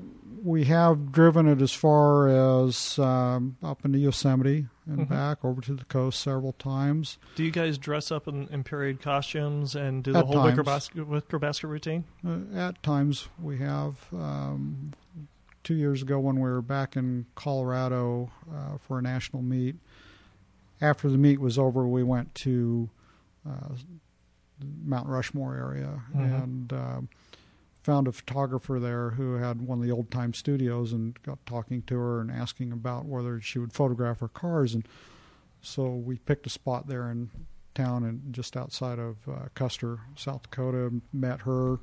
we 0.42 0.64
have 0.64 1.12
driven 1.12 1.46
it 1.46 1.62
as 1.62 1.72
far 1.72 2.28
as 2.28 2.98
um, 2.98 3.56
up 3.62 3.84
into 3.84 3.98
Yosemite 3.98 4.66
and 4.86 5.00
mm-hmm. 5.00 5.14
back 5.14 5.44
over 5.44 5.60
to 5.60 5.74
the 5.74 5.84
coast 5.84 6.20
several 6.20 6.52
times. 6.52 7.18
Do 7.36 7.44
you 7.44 7.50
guys 7.50 7.78
dress 7.78 8.10
up 8.10 8.26
in, 8.26 8.48
in 8.48 8.64
period 8.64 9.00
costumes 9.00 9.76
and 9.76 10.02
do 10.02 10.12
the 10.12 10.18
at 10.20 10.24
whole 10.26 10.42
wicker 10.42 10.62
basket, 10.62 11.06
wicker 11.06 11.38
basket 11.38 11.68
routine? 11.68 12.04
Uh, 12.26 12.38
at 12.54 12.82
times 12.82 13.28
we 13.40 13.58
have. 13.58 14.06
Um, 14.12 14.92
two 15.64 15.74
years 15.74 16.02
ago, 16.02 16.18
when 16.18 16.36
we 16.36 16.50
were 16.50 16.62
back 16.62 16.96
in 16.96 17.26
Colorado 17.36 18.30
uh, 18.52 18.78
for 18.78 18.98
a 18.98 19.02
national 19.02 19.42
meet, 19.42 19.76
after 20.80 21.08
the 21.08 21.18
meet 21.18 21.40
was 21.40 21.58
over, 21.58 21.86
we 21.86 22.02
went 22.02 22.34
to 22.34 22.90
uh, 23.48 23.74
Mount 24.84 25.08
Rushmore 25.08 25.56
area 25.56 26.02
mm-hmm. 26.10 26.20
and 26.20 26.72
um, 26.72 27.08
found 27.82 28.06
a 28.06 28.12
photographer 28.12 28.78
there 28.78 29.10
who 29.10 29.34
had 29.34 29.62
one 29.62 29.78
of 29.78 29.84
the 29.84 29.90
old 29.90 30.10
time 30.10 30.32
studios 30.32 30.92
and 30.92 31.20
got 31.22 31.44
talking 31.46 31.82
to 31.82 31.98
her 31.98 32.20
and 32.20 32.30
asking 32.30 32.72
about 32.72 33.06
whether 33.06 33.40
she 33.40 33.58
would 33.58 33.72
photograph 33.72 34.20
her 34.20 34.28
cars 34.28 34.74
and 34.74 34.86
so 35.62 35.88
we 35.88 36.18
picked 36.18 36.46
a 36.46 36.50
spot 36.50 36.88
there 36.88 37.10
in 37.10 37.30
town 37.74 38.04
and 38.04 38.32
just 38.32 38.56
outside 38.56 38.98
of 38.98 39.16
uh, 39.28 39.48
Custer, 39.54 40.00
South 40.16 40.42
Dakota. 40.42 40.92
Met 41.12 41.42
her. 41.42 41.78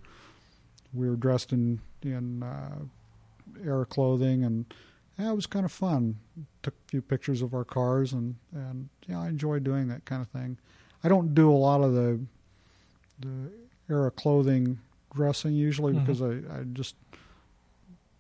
We 0.94 1.10
were 1.10 1.16
dressed 1.16 1.54
in 1.54 1.80
in 2.04 2.44
uh, 2.44 2.80
air 3.66 3.86
clothing, 3.86 4.44
and 4.44 4.66
yeah, 5.18 5.32
it 5.32 5.36
was 5.36 5.46
kind 5.46 5.66
of 5.66 5.72
fun. 5.72 6.18
Took 6.62 6.74
a 6.74 6.90
few 6.90 7.02
pictures 7.02 7.42
of 7.42 7.54
our 7.54 7.64
cars, 7.64 8.14
and 8.14 8.36
and 8.54 8.90
yeah, 9.08 9.22
I 9.22 9.30
enjoy 9.30 9.60
doing 9.60 9.88
that 9.88 10.06
kind 10.06 10.22
of 10.22 10.28
thing. 10.28 10.58
I 11.04 11.08
don't 11.08 11.34
do 11.34 11.50
a 11.50 11.56
lot 11.56 11.82
of 11.82 11.94
the 11.94 12.20
the 13.20 13.52
era 13.90 14.12
clothing 14.12 14.80
dressing 15.14 15.54
usually 15.54 15.94
mm-hmm. 15.94 16.06
because 16.06 16.22
I, 16.22 16.60
I 16.60 16.64
just 16.74 16.96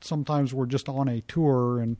sometimes 0.01 0.53
we're 0.53 0.65
just 0.65 0.89
on 0.89 1.07
a 1.07 1.21
tour 1.21 1.79
and 1.79 1.97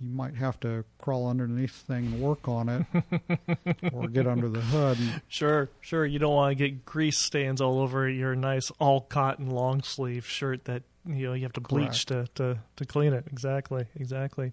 you 0.00 0.10
might 0.10 0.34
have 0.34 0.58
to 0.60 0.84
crawl 0.98 1.28
underneath 1.28 1.86
the 1.86 1.94
thing 1.94 2.06
and 2.06 2.20
work 2.20 2.48
on 2.48 2.68
it 2.68 3.92
or 3.92 4.08
get 4.08 4.26
under 4.26 4.48
the 4.48 4.60
hood. 4.60 4.98
And, 4.98 5.20
sure, 5.28 5.68
sure. 5.80 6.06
You 6.06 6.18
don't 6.18 6.34
want 6.34 6.52
to 6.52 6.54
get 6.54 6.86
grease 6.86 7.18
stains 7.18 7.60
all 7.60 7.78
over 7.78 8.08
your 8.08 8.34
nice 8.34 8.70
all 8.78 9.02
cotton 9.02 9.50
long 9.50 9.82
sleeve 9.82 10.26
shirt 10.26 10.64
that 10.64 10.82
you 11.06 11.26
know 11.26 11.34
you 11.34 11.42
have 11.42 11.52
to 11.54 11.60
bleach 11.60 12.06
to, 12.06 12.26
to, 12.36 12.58
to 12.76 12.84
clean 12.86 13.12
it. 13.12 13.24
Exactly, 13.30 13.86
exactly. 13.94 14.52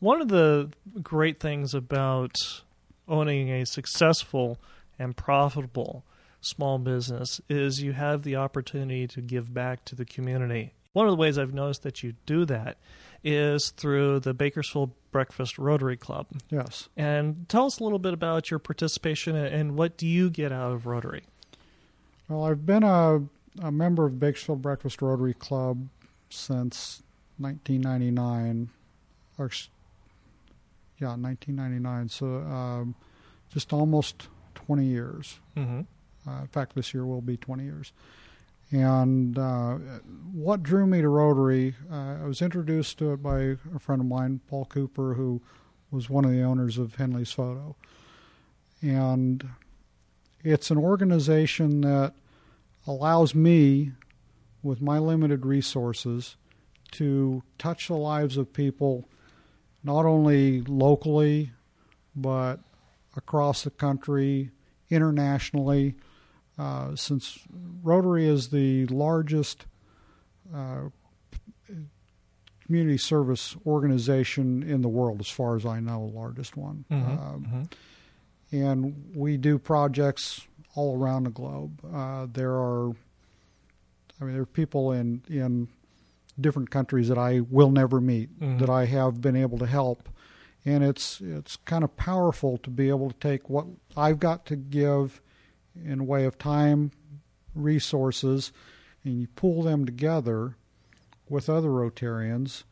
One 0.00 0.22
of 0.22 0.28
the 0.28 0.70
great 1.02 1.38
things 1.38 1.74
about 1.74 2.36
owning 3.06 3.50
a 3.50 3.66
successful 3.66 4.58
and 4.98 5.16
profitable 5.16 6.04
small 6.42 6.78
business 6.78 7.40
is 7.48 7.82
you 7.82 7.92
have 7.92 8.24
the 8.24 8.36
opportunity 8.36 9.06
to 9.06 9.20
give 9.20 9.54
back 9.54 9.84
to 9.86 9.94
the 9.94 10.04
community. 10.04 10.74
One 10.92 11.06
of 11.06 11.12
the 11.12 11.16
ways 11.16 11.38
I've 11.38 11.54
noticed 11.54 11.84
that 11.84 12.02
you 12.02 12.14
do 12.26 12.44
that 12.44 12.76
is 13.24 13.70
through 13.70 14.20
the 14.20 14.34
Bakersfield 14.34 14.90
Breakfast 15.10 15.58
Rotary 15.58 15.96
Club. 15.96 16.26
Yes. 16.50 16.88
And 16.96 17.48
tell 17.48 17.66
us 17.66 17.78
a 17.78 17.84
little 17.84 17.98
bit 17.98 18.12
about 18.12 18.50
your 18.50 18.58
participation 18.58 19.36
and 19.36 19.76
what 19.76 19.96
do 19.96 20.06
you 20.06 20.28
get 20.28 20.52
out 20.52 20.72
of 20.72 20.84
Rotary? 20.84 21.22
Well, 22.28 22.44
I've 22.44 22.66
been 22.66 22.82
a, 22.82 23.22
a 23.62 23.72
member 23.72 24.04
of 24.04 24.18
Bakersfield 24.18 24.60
Breakfast 24.60 25.00
Rotary 25.00 25.34
Club 25.34 25.88
since 26.28 27.02
1999. 27.38 28.68
Or, 29.38 29.50
yeah, 30.98 31.14
1999. 31.14 32.08
So 32.08 32.26
um, 32.26 32.94
just 33.52 33.72
almost 33.72 34.28
20 34.54 34.84
years. 34.84 35.38
Mm-hmm. 35.56 35.82
Uh, 36.26 36.42
in 36.42 36.46
fact, 36.48 36.74
this 36.74 36.94
year 36.94 37.04
will 37.04 37.20
be 37.20 37.36
20 37.36 37.64
years. 37.64 37.92
And 38.70 39.38
uh, 39.38 39.74
what 40.32 40.62
drew 40.62 40.86
me 40.86 41.02
to 41.02 41.08
Rotary, 41.08 41.74
uh, 41.90 42.16
I 42.22 42.24
was 42.24 42.40
introduced 42.40 42.98
to 42.98 43.12
it 43.12 43.22
by 43.22 43.56
a 43.74 43.78
friend 43.78 44.00
of 44.00 44.06
mine, 44.06 44.40
Paul 44.48 44.64
Cooper, 44.64 45.14
who 45.14 45.42
was 45.90 46.08
one 46.08 46.24
of 46.24 46.30
the 46.30 46.42
owners 46.42 46.78
of 46.78 46.94
Henley's 46.94 47.32
Photo. 47.32 47.76
And 48.80 49.46
it's 50.42 50.70
an 50.70 50.78
organization 50.78 51.82
that 51.82 52.14
allows 52.86 53.34
me, 53.34 53.92
with 54.62 54.80
my 54.80 54.98
limited 54.98 55.44
resources, 55.44 56.36
to 56.92 57.42
touch 57.58 57.88
the 57.88 57.94
lives 57.94 58.36
of 58.36 58.52
people 58.52 59.06
not 59.84 60.06
only 60.06 60.62
locally, 60.62 61.50
but 62.16 62.60
across 63.16 63.62
the 63.62 63.70
country, 63.70 64.50
internationally 64.88 65.94
uh, 66.62 66.94
since 66.94 67.40
Rotary 67.82 68.26
is 68.28 68.48
the 68.48 68.86
largest 68.86 69.66
uh, 70.54 70.90
community 72.64 72.98
service 72.98 73.56
organization 73.66 74.62
in 74.62 74.82
the 74.82 74.88
world, 74.88 75.20
as 75.20 75.28
far 75.28 75.56
as 75.56 75.66
I 75.66 75.80
know, 75.80 76.08
the 76.08 76.16
largest 76.16 76.56
one. 76.56 76.84
Mm-hmm. 76.90 77.10
Um, 77.10 77.68
mm-hmm. 78.52 78.56
And 78.56 79.10
we 79.14 79.36
do 79.36 79.58
projects 79.58 80.46
all 80.74 80.96
around 80.98 81.24
the 81.24 81.30
globe. 81.30 81.80
Uh, 81.84 82.26
there 82.32 82.52
are, 82.52 82.90
I 84.20 84.24
mean, 84.24 84.34
there 84.34 84.42
are 84.42 84.46
people 84.46 84.92
in 84.92 85.22
in 85.28 85.68
different 86.40 86.70
countries 86.70 87.08
that 87.08 87.18
I 87.18 87.40
will 87.40 87.70
never 87.70 88.00
meet 88.00 88.28
Mhm. 88.40 88.58
that 88.60 88.70
I 88.70 88.86
have 88.86 89.20
been 89.20 89.36
able 89.36 89.58
to 89.58 89.66
help, 89.66 90.08
and 90.64 90.84
it's 90.84 91.20
it's 91.20 91.56
kind 91.56 91.82
of 91.84 91.96
powerful 91.96 92.56
to 92.58 92.70
be 92.70 92.88
able 92.88 93.10
to 93.10 93.18
take 93.18 93.50
what 93.50 93.66
I've 93.96 94.18
got 94.18 94.46
to 94.46 94.56
give 94.56 95.20
in 95.74 96.06
way 96.06 96.24
of 96.24 96.38
time, 96.38 96.92
resources, 97.54 98.52
and 99.04 99.20
you 99.20 99.28
pull 99.28 99.62
them 99.62 99.84
together 99.84 100.56
with 101.28 101.48
other 101.48 101.68
Rotarians, 101.68 102.64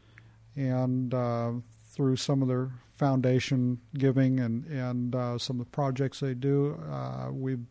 and 0.56 1.14
uh, 1.14 1.52
through 1.88 2.16
some 2.16 2.42
of 2.42 2.48
their 2.48 2.70
foundation 2.96 3.80
giving 3.94 4.38
and 4.38 4.66
and 4.66 5.14
uh, 5.14 5.38
some 5.38 5.58
of 5.58 5.66
the 5.66 5.70
projects 5.70 6.20
they 6.20 6.34
do, 6.34 6.78
uh, 6.90 7.28
we've 7.32 7.64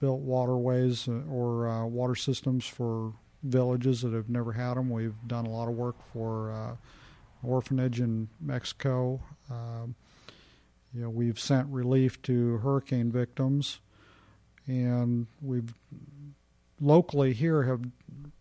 built 0.00 0.20
waterways 0.20 1.08
uh, 1.08 1.20
or 1.30 1.68
uh, 1.68 1.84
water 1.84 2.14
systems 2.14 2.66
for 2.66 3.12
villages 3.42 4.02
that 4.02 4.12
have 4.12 4.28
never 4.28 4.52
had 4.52 4.74
them. 4.74 4.90
We've 4.90 5.14
done 5.26 5.46
a 5.46 5.50
lot 5.50 5.68
of 5.68 5.74
work 5.74 5.96
for 6.12 6.50
uh, 6.50 6.76
orphanage 7.42 8.00
in 8.00 8.28
Mexico. 8.40 9.20
Um, 9.50 9.94
you 10.92 11.02
know, 11.02 11.10
we've 11.10 11.38
sent 11.38 11.68
relief 11.68 12.20
to 12.22 12.58
hurricane 12.58 13.10
victims, 13.10 13.80
and 14.66 15.26
we've 15.42 15.72
locally 16.80 17.32
here 17.32 17.62
have 17.64 17.80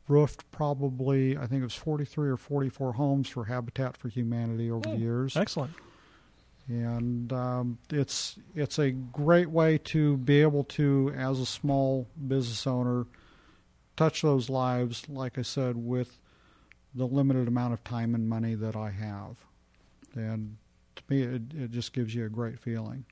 roofed 0.08 0.50
probably 0.52 1.38
I 1.38 1.48
think 1.48 1.62
it 1.62 1.66
was 1.66 1.76
43 1.76 2.30
or 2.30 2.38
44 2.38 2.94
homes 2.94 3.30
for 3.30 3.46
Habitat 3.46 3.98
for 3.98 4.10
Humanity 4.10 4.70
over 4.70 4.88
Hmm. 4.90 4.96
the 4.96 5.02
years 5.02 5.36
Excellent. 5.38 5.74
and 6.68 7.32
um, 7.34 7.78
it's 7.92 8.38
it's 8.56 8.78
a 8.80 8.92
great 8.92 9.50
way 9.50 9.78
to 9.80 10.18
be 10.18 10.42
able 10.42 10.64
to, 10.64 11.14
as 11.16 11.40
a 11.40 11.46
small 11.46 12.08
business 12.28 12.66
owner, 12.68 13.06
touch 13.96 14.22
those 14.22 14.50
lives. 14.50 15.08
Like 15.08 15.38
I 15.38 15.44
said, 15.44 15.78
with 15.78 16.20
the 16.94 17.06
limited 17.06 17.48
amount 17.48 17.74
of 17.74 17.84
time 17.84 18.16
and 18.16 18.28
money 18.28 18.56
that 18.56 18.76
I 18.76 18.90
have, 18.92 19.38
and 20.16 20.58
to 20.96 21.04
me, 21.10 21.22
it, 21.24 21.42
it 21.54 21.72
just 21.72 21.94
gives 21.94 22.16
you 22.16 22.26
a 22.26 22.30
great 22.30 22.60
feeling. 22.60 23.06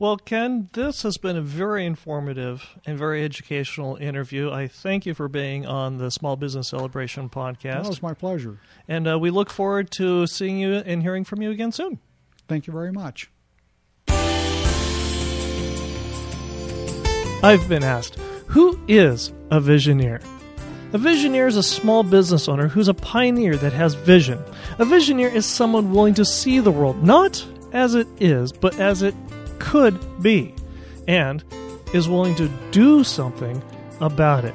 Well, 0.00 0.16
Ken, 0.16 0.68
this 0.74 1.02
has 1.02 1.16
been 1.16 1.36
a 1.36 1.40
very 1.40 1.84
informative 1.84 2.78
and 2.86 2.96
very 2.96 3.24
educational 3.24 3.96
interview. 3.96 4.48
I 4.48 4.68
thank 4.68 5.06
you 5.06 5.12
for 5.12 5.26
being 5.26 5.66
on 5.66 5.98
the 5.98 6.12
Small 6.12 6.36
Business 6.36 6.68
Celebration 6.68 7.28
podcast. 7.28 7.88
was 7.88 8.00
my 8.00 8.14
pleasure. 8.14 8.60
And 8.86 9.08
uh, 9.08 9.18
we 9.18 9.30
look 9.30 9.50
forward 9.50 9.90
to 9.92 10.28
seeing 10.28 10.58
you 10.58 10.74
and 10.74 11.02
hearing 11.02 11.24
from 11.24 11.42
you 11.42 11.50
again 11.50 11.72
soon. 11.72 11.98
Thank 12.46 12.68
you 12.68 12.72
very 12.72 12.92
much. 12.92 13.28
I've 17.42 17.68
been 17.68 17.82
asked, 17.82 18.20
who 18.46 18.78
is 18.86 19.32
a 19.50 19.60
visioneer? 19.60 20.22
A 20.92 20.98
visioneer 20.98 21.48
is 21.48 21.56
a 21.56 21.62
small 21.64 22.04
business 22.04 22.48
owner 22.48 22.68
who's 22.68 22.86
a 22.86 22.94
pioneer 22.94 23.56
that 23.56 23.72
has 23.72 23.94
vision. 23.94 24.38
A 24.78 24.84
visioneer 24.84 25.34
is 25.34 25.44
someone 25.44 25.90
willing 25.90 26.14
to 26.14 26.24
see 26.24 26.60
the 26.60 26.70
world 26.70 27.02
not 27.02 27.44
as 27.72 27.96
it 27.96 28.06
is, 28.20 28.52
but 28.52 28.78
as 28.78 29.02
it 29.02 29.14
could 29.68 30.22
be, 30.22 30.54
and 31.06 31.44
is 31.92 32.08
willing 32.08 32.34
to 32.34 32.48
do 32.70 33.04
something 33.04 33.62
about 34.00 34.46
it. 34.46 34.54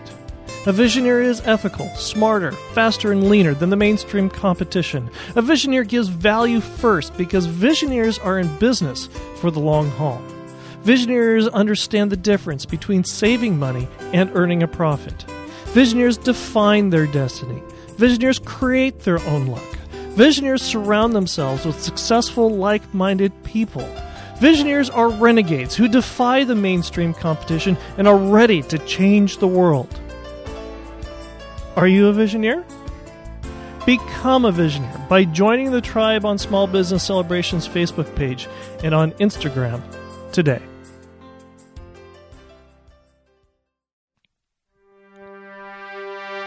A 0.66 0.74
visioneer 0.74 1.24
is 1.24 1.40
ethical, 1.46 1.88
smarter, 1.90 2.52
faster, 2.74 3.12
and 3.12 3.30
leaner 3.30 3.54
than 3.54 3.70
the 3.70 3.76
mainstream 3.76 4.28
competition. 4.28 5.12
A 5.36 5.42
visioneer 5.42 5.88
gives 5.88 6.08
value 6.08 6.62
first 6.62 7.16
because 7.16 7.48
visioneers 7.48 8.18
are 8.26 8.40
in 8.40 8.58
business 8.58 9.08
for 9.36 9.52
the 9.52 9.60
long 9.60 9.92
haul. 9.92 10.20
Visionaries 10.82 11.48
understand 11.50 12.12
the 12.12 12.18
difference 12.18 12.66
between 12.66 13.04
saving 13.04 13.60
money 13.60 13.88
and 14.14 14.32
earning 14.34 14.64
a 14.64 14.68
profit. 14.68 15.22
Visionaries 15.74 16.18
define 16.18 16.90
their 16.90 17.06
destiny. 17.06 17.62
Visionaries 17.98 18.40
create 18.40 19.02
their 19.02 19.20
own 19.28 19.46
luck. 19.46 19.78
Visionaries 20.16 20.64
surround 20.64 21.14
themselves 21.14 21.66
with 21.66 21.82
successful, 21.82 22.50
like 22.50 22.94
minded 22.96 23.32
people. 23.44 23.88
Visionaries 24.44 24.90
are 24.90 25.08
renegades 25.08 25.74
who 25.74 25.88
defy 25.88 26.44
the 26.44 26.54
mainstream 26.54 27.14
competition 27.14 27.78
and 27.98 28.10
are 28.10 28.18
ready 28.18 28.62
to 28.62 28.78
change 28.80 29.38
the 29.38 29.48
world. 29.48 29.88
Are 31.78 31.88
you 31.88 32.10
a 32.10 32.14
visioneer? 32.14 32.66
Become 33.86 34.44
a 34.44 34.52
visioneer 34.52 35.08
by 35.08 35.24
joining 35.24 35.72
the 35.72 35.80
tribe 35.80 36.26
on 36.26 36.38
Small 36.38 36.68
Business 36.68 37.04
Celebrations 37.04 37.70
Facebook 37.70 38.14
page 38.18 38.50
and 38.84 38.94
on 38.94 39.14
Instagram 39.14 39.82
today. 40.34 40.62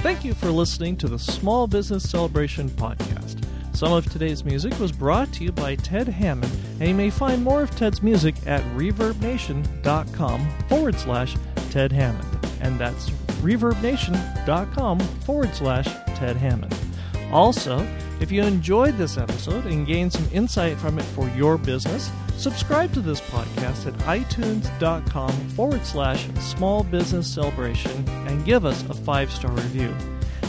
Thank 0.00 0.22
you 0.22 0.34
for 0.34 0.50
listening 0.50 0.98
to 0.98 1.08
the 1.08 1.18
Small 1.18 1.66
Business 1.66 2.06
Celebration 2.06 2.68
podcast. 2.68 3.45
Some 3.76 3.92
of 3.92 4.10
today's 4.10 4.42
music 4.42 4.80
was 4.80 4.90
brought 4.90 5.30
to 5.34 5.44
you 5.44 5.52
by 5.52 5.74
Ted 5.74 6.08
Hammond, 6.08 6.50
and 6.80 6.88
you 6.88 6.94
may 6.94 7.10
find 7.10 7.44
more 7.44 7.62
of 7.62 7.70
Ted's 7.72 8.02
music 8.02 8.34
at 8.46 8.62
reverbnation.com 8.74 10.48
forward 10.66 10.98
slash 10.98 11.36
Ted 11.68 11.92
Hammond. 11.92 12.26
And 12.62 12.80
that's 12.80 13.10
reverbnation.com 13.42 14.98
forward 14.98 15.54
slash 15.54 15.84
Ted 16.16 16.38
Hammond. 16.38 16.74
Also, 17.30 17.86
if 18.18 18.32
you 18.32 18.42
enjoyed 18.42 18.96
this 18.96 19.18
episode 19.18 19.66
and 19.66 19.86
gained 19.86 20.14
some 20.14 20.26
insight 20.32 20.78
from 20.78 20.98
it 20.98 21.04
for 21.04 21.28
your 21.36 21.58
business, 21.58 22.10
subscribe 22.38 22.94
to 22.94 23.00
this 23.02 23.20
podcast 23.20 23.86
at 23.86 23.92
itunes.com 24.06 25.32
forward 25.50 25.84
slash 25.84 26.26
small 26.38 26.82
business 26.82 27.26
celebration 27.26 28.08
and 28.26 28.42
give 28.46 28.64
us 28.64 28.82
a 28.88 28.94
five 28.94 29.30
star 29.30 29.50
review. 29.50 29.94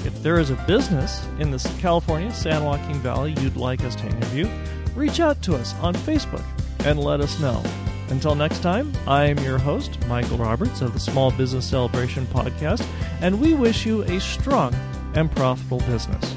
If 0.07 0.23
there 0.23 0.39
is 0.39 0.51
a 0.51 0.55
business 0.65 1.27
in 1.37 1.51
the 1.51 1.59
California 1.79 2.31
San 2.31 2.63
Joaquin 2.63 2.97
Valley 3.01 3.35
you'd 3.41 3.57
like 3.57 3.83
us 3.83 3.93
to 3.97 4.07
interview, 4.07 4.49
reach 4.95 5.19
out 5.19 5.41
to 5.41 5.53
us 5.53 5.75
on 5.81 5.93
Facebook 5.93 6.45
and 6.85 6.97
let 6.97 7.19
us 7.19 7.41
know. 7.41 7.61
Until 8.07 8.33
next 8.33 8.61
time, 8.61 8.93
I 9.05 9.25
am 9.25 9.37
your 9.39 9.57
host, 9.57 9.99
Michael 10.07 10.37
Roberts 10.37 10.79
of 10.79 10.93
the 10.93 10.99
Small 10.99 11.31
Business 11.31 11.69
Celebration 11.69 12.25
Podcast, 12.27 12.87
and 13.19 13.41
we 13.41 13.53
wish 13.53 13.85
you 13.85 14.03
a 14.03 14.17
strong 14.21 14.73
and 15.13 15.29
profitable 15.29 15.79
business. 15.79 16.36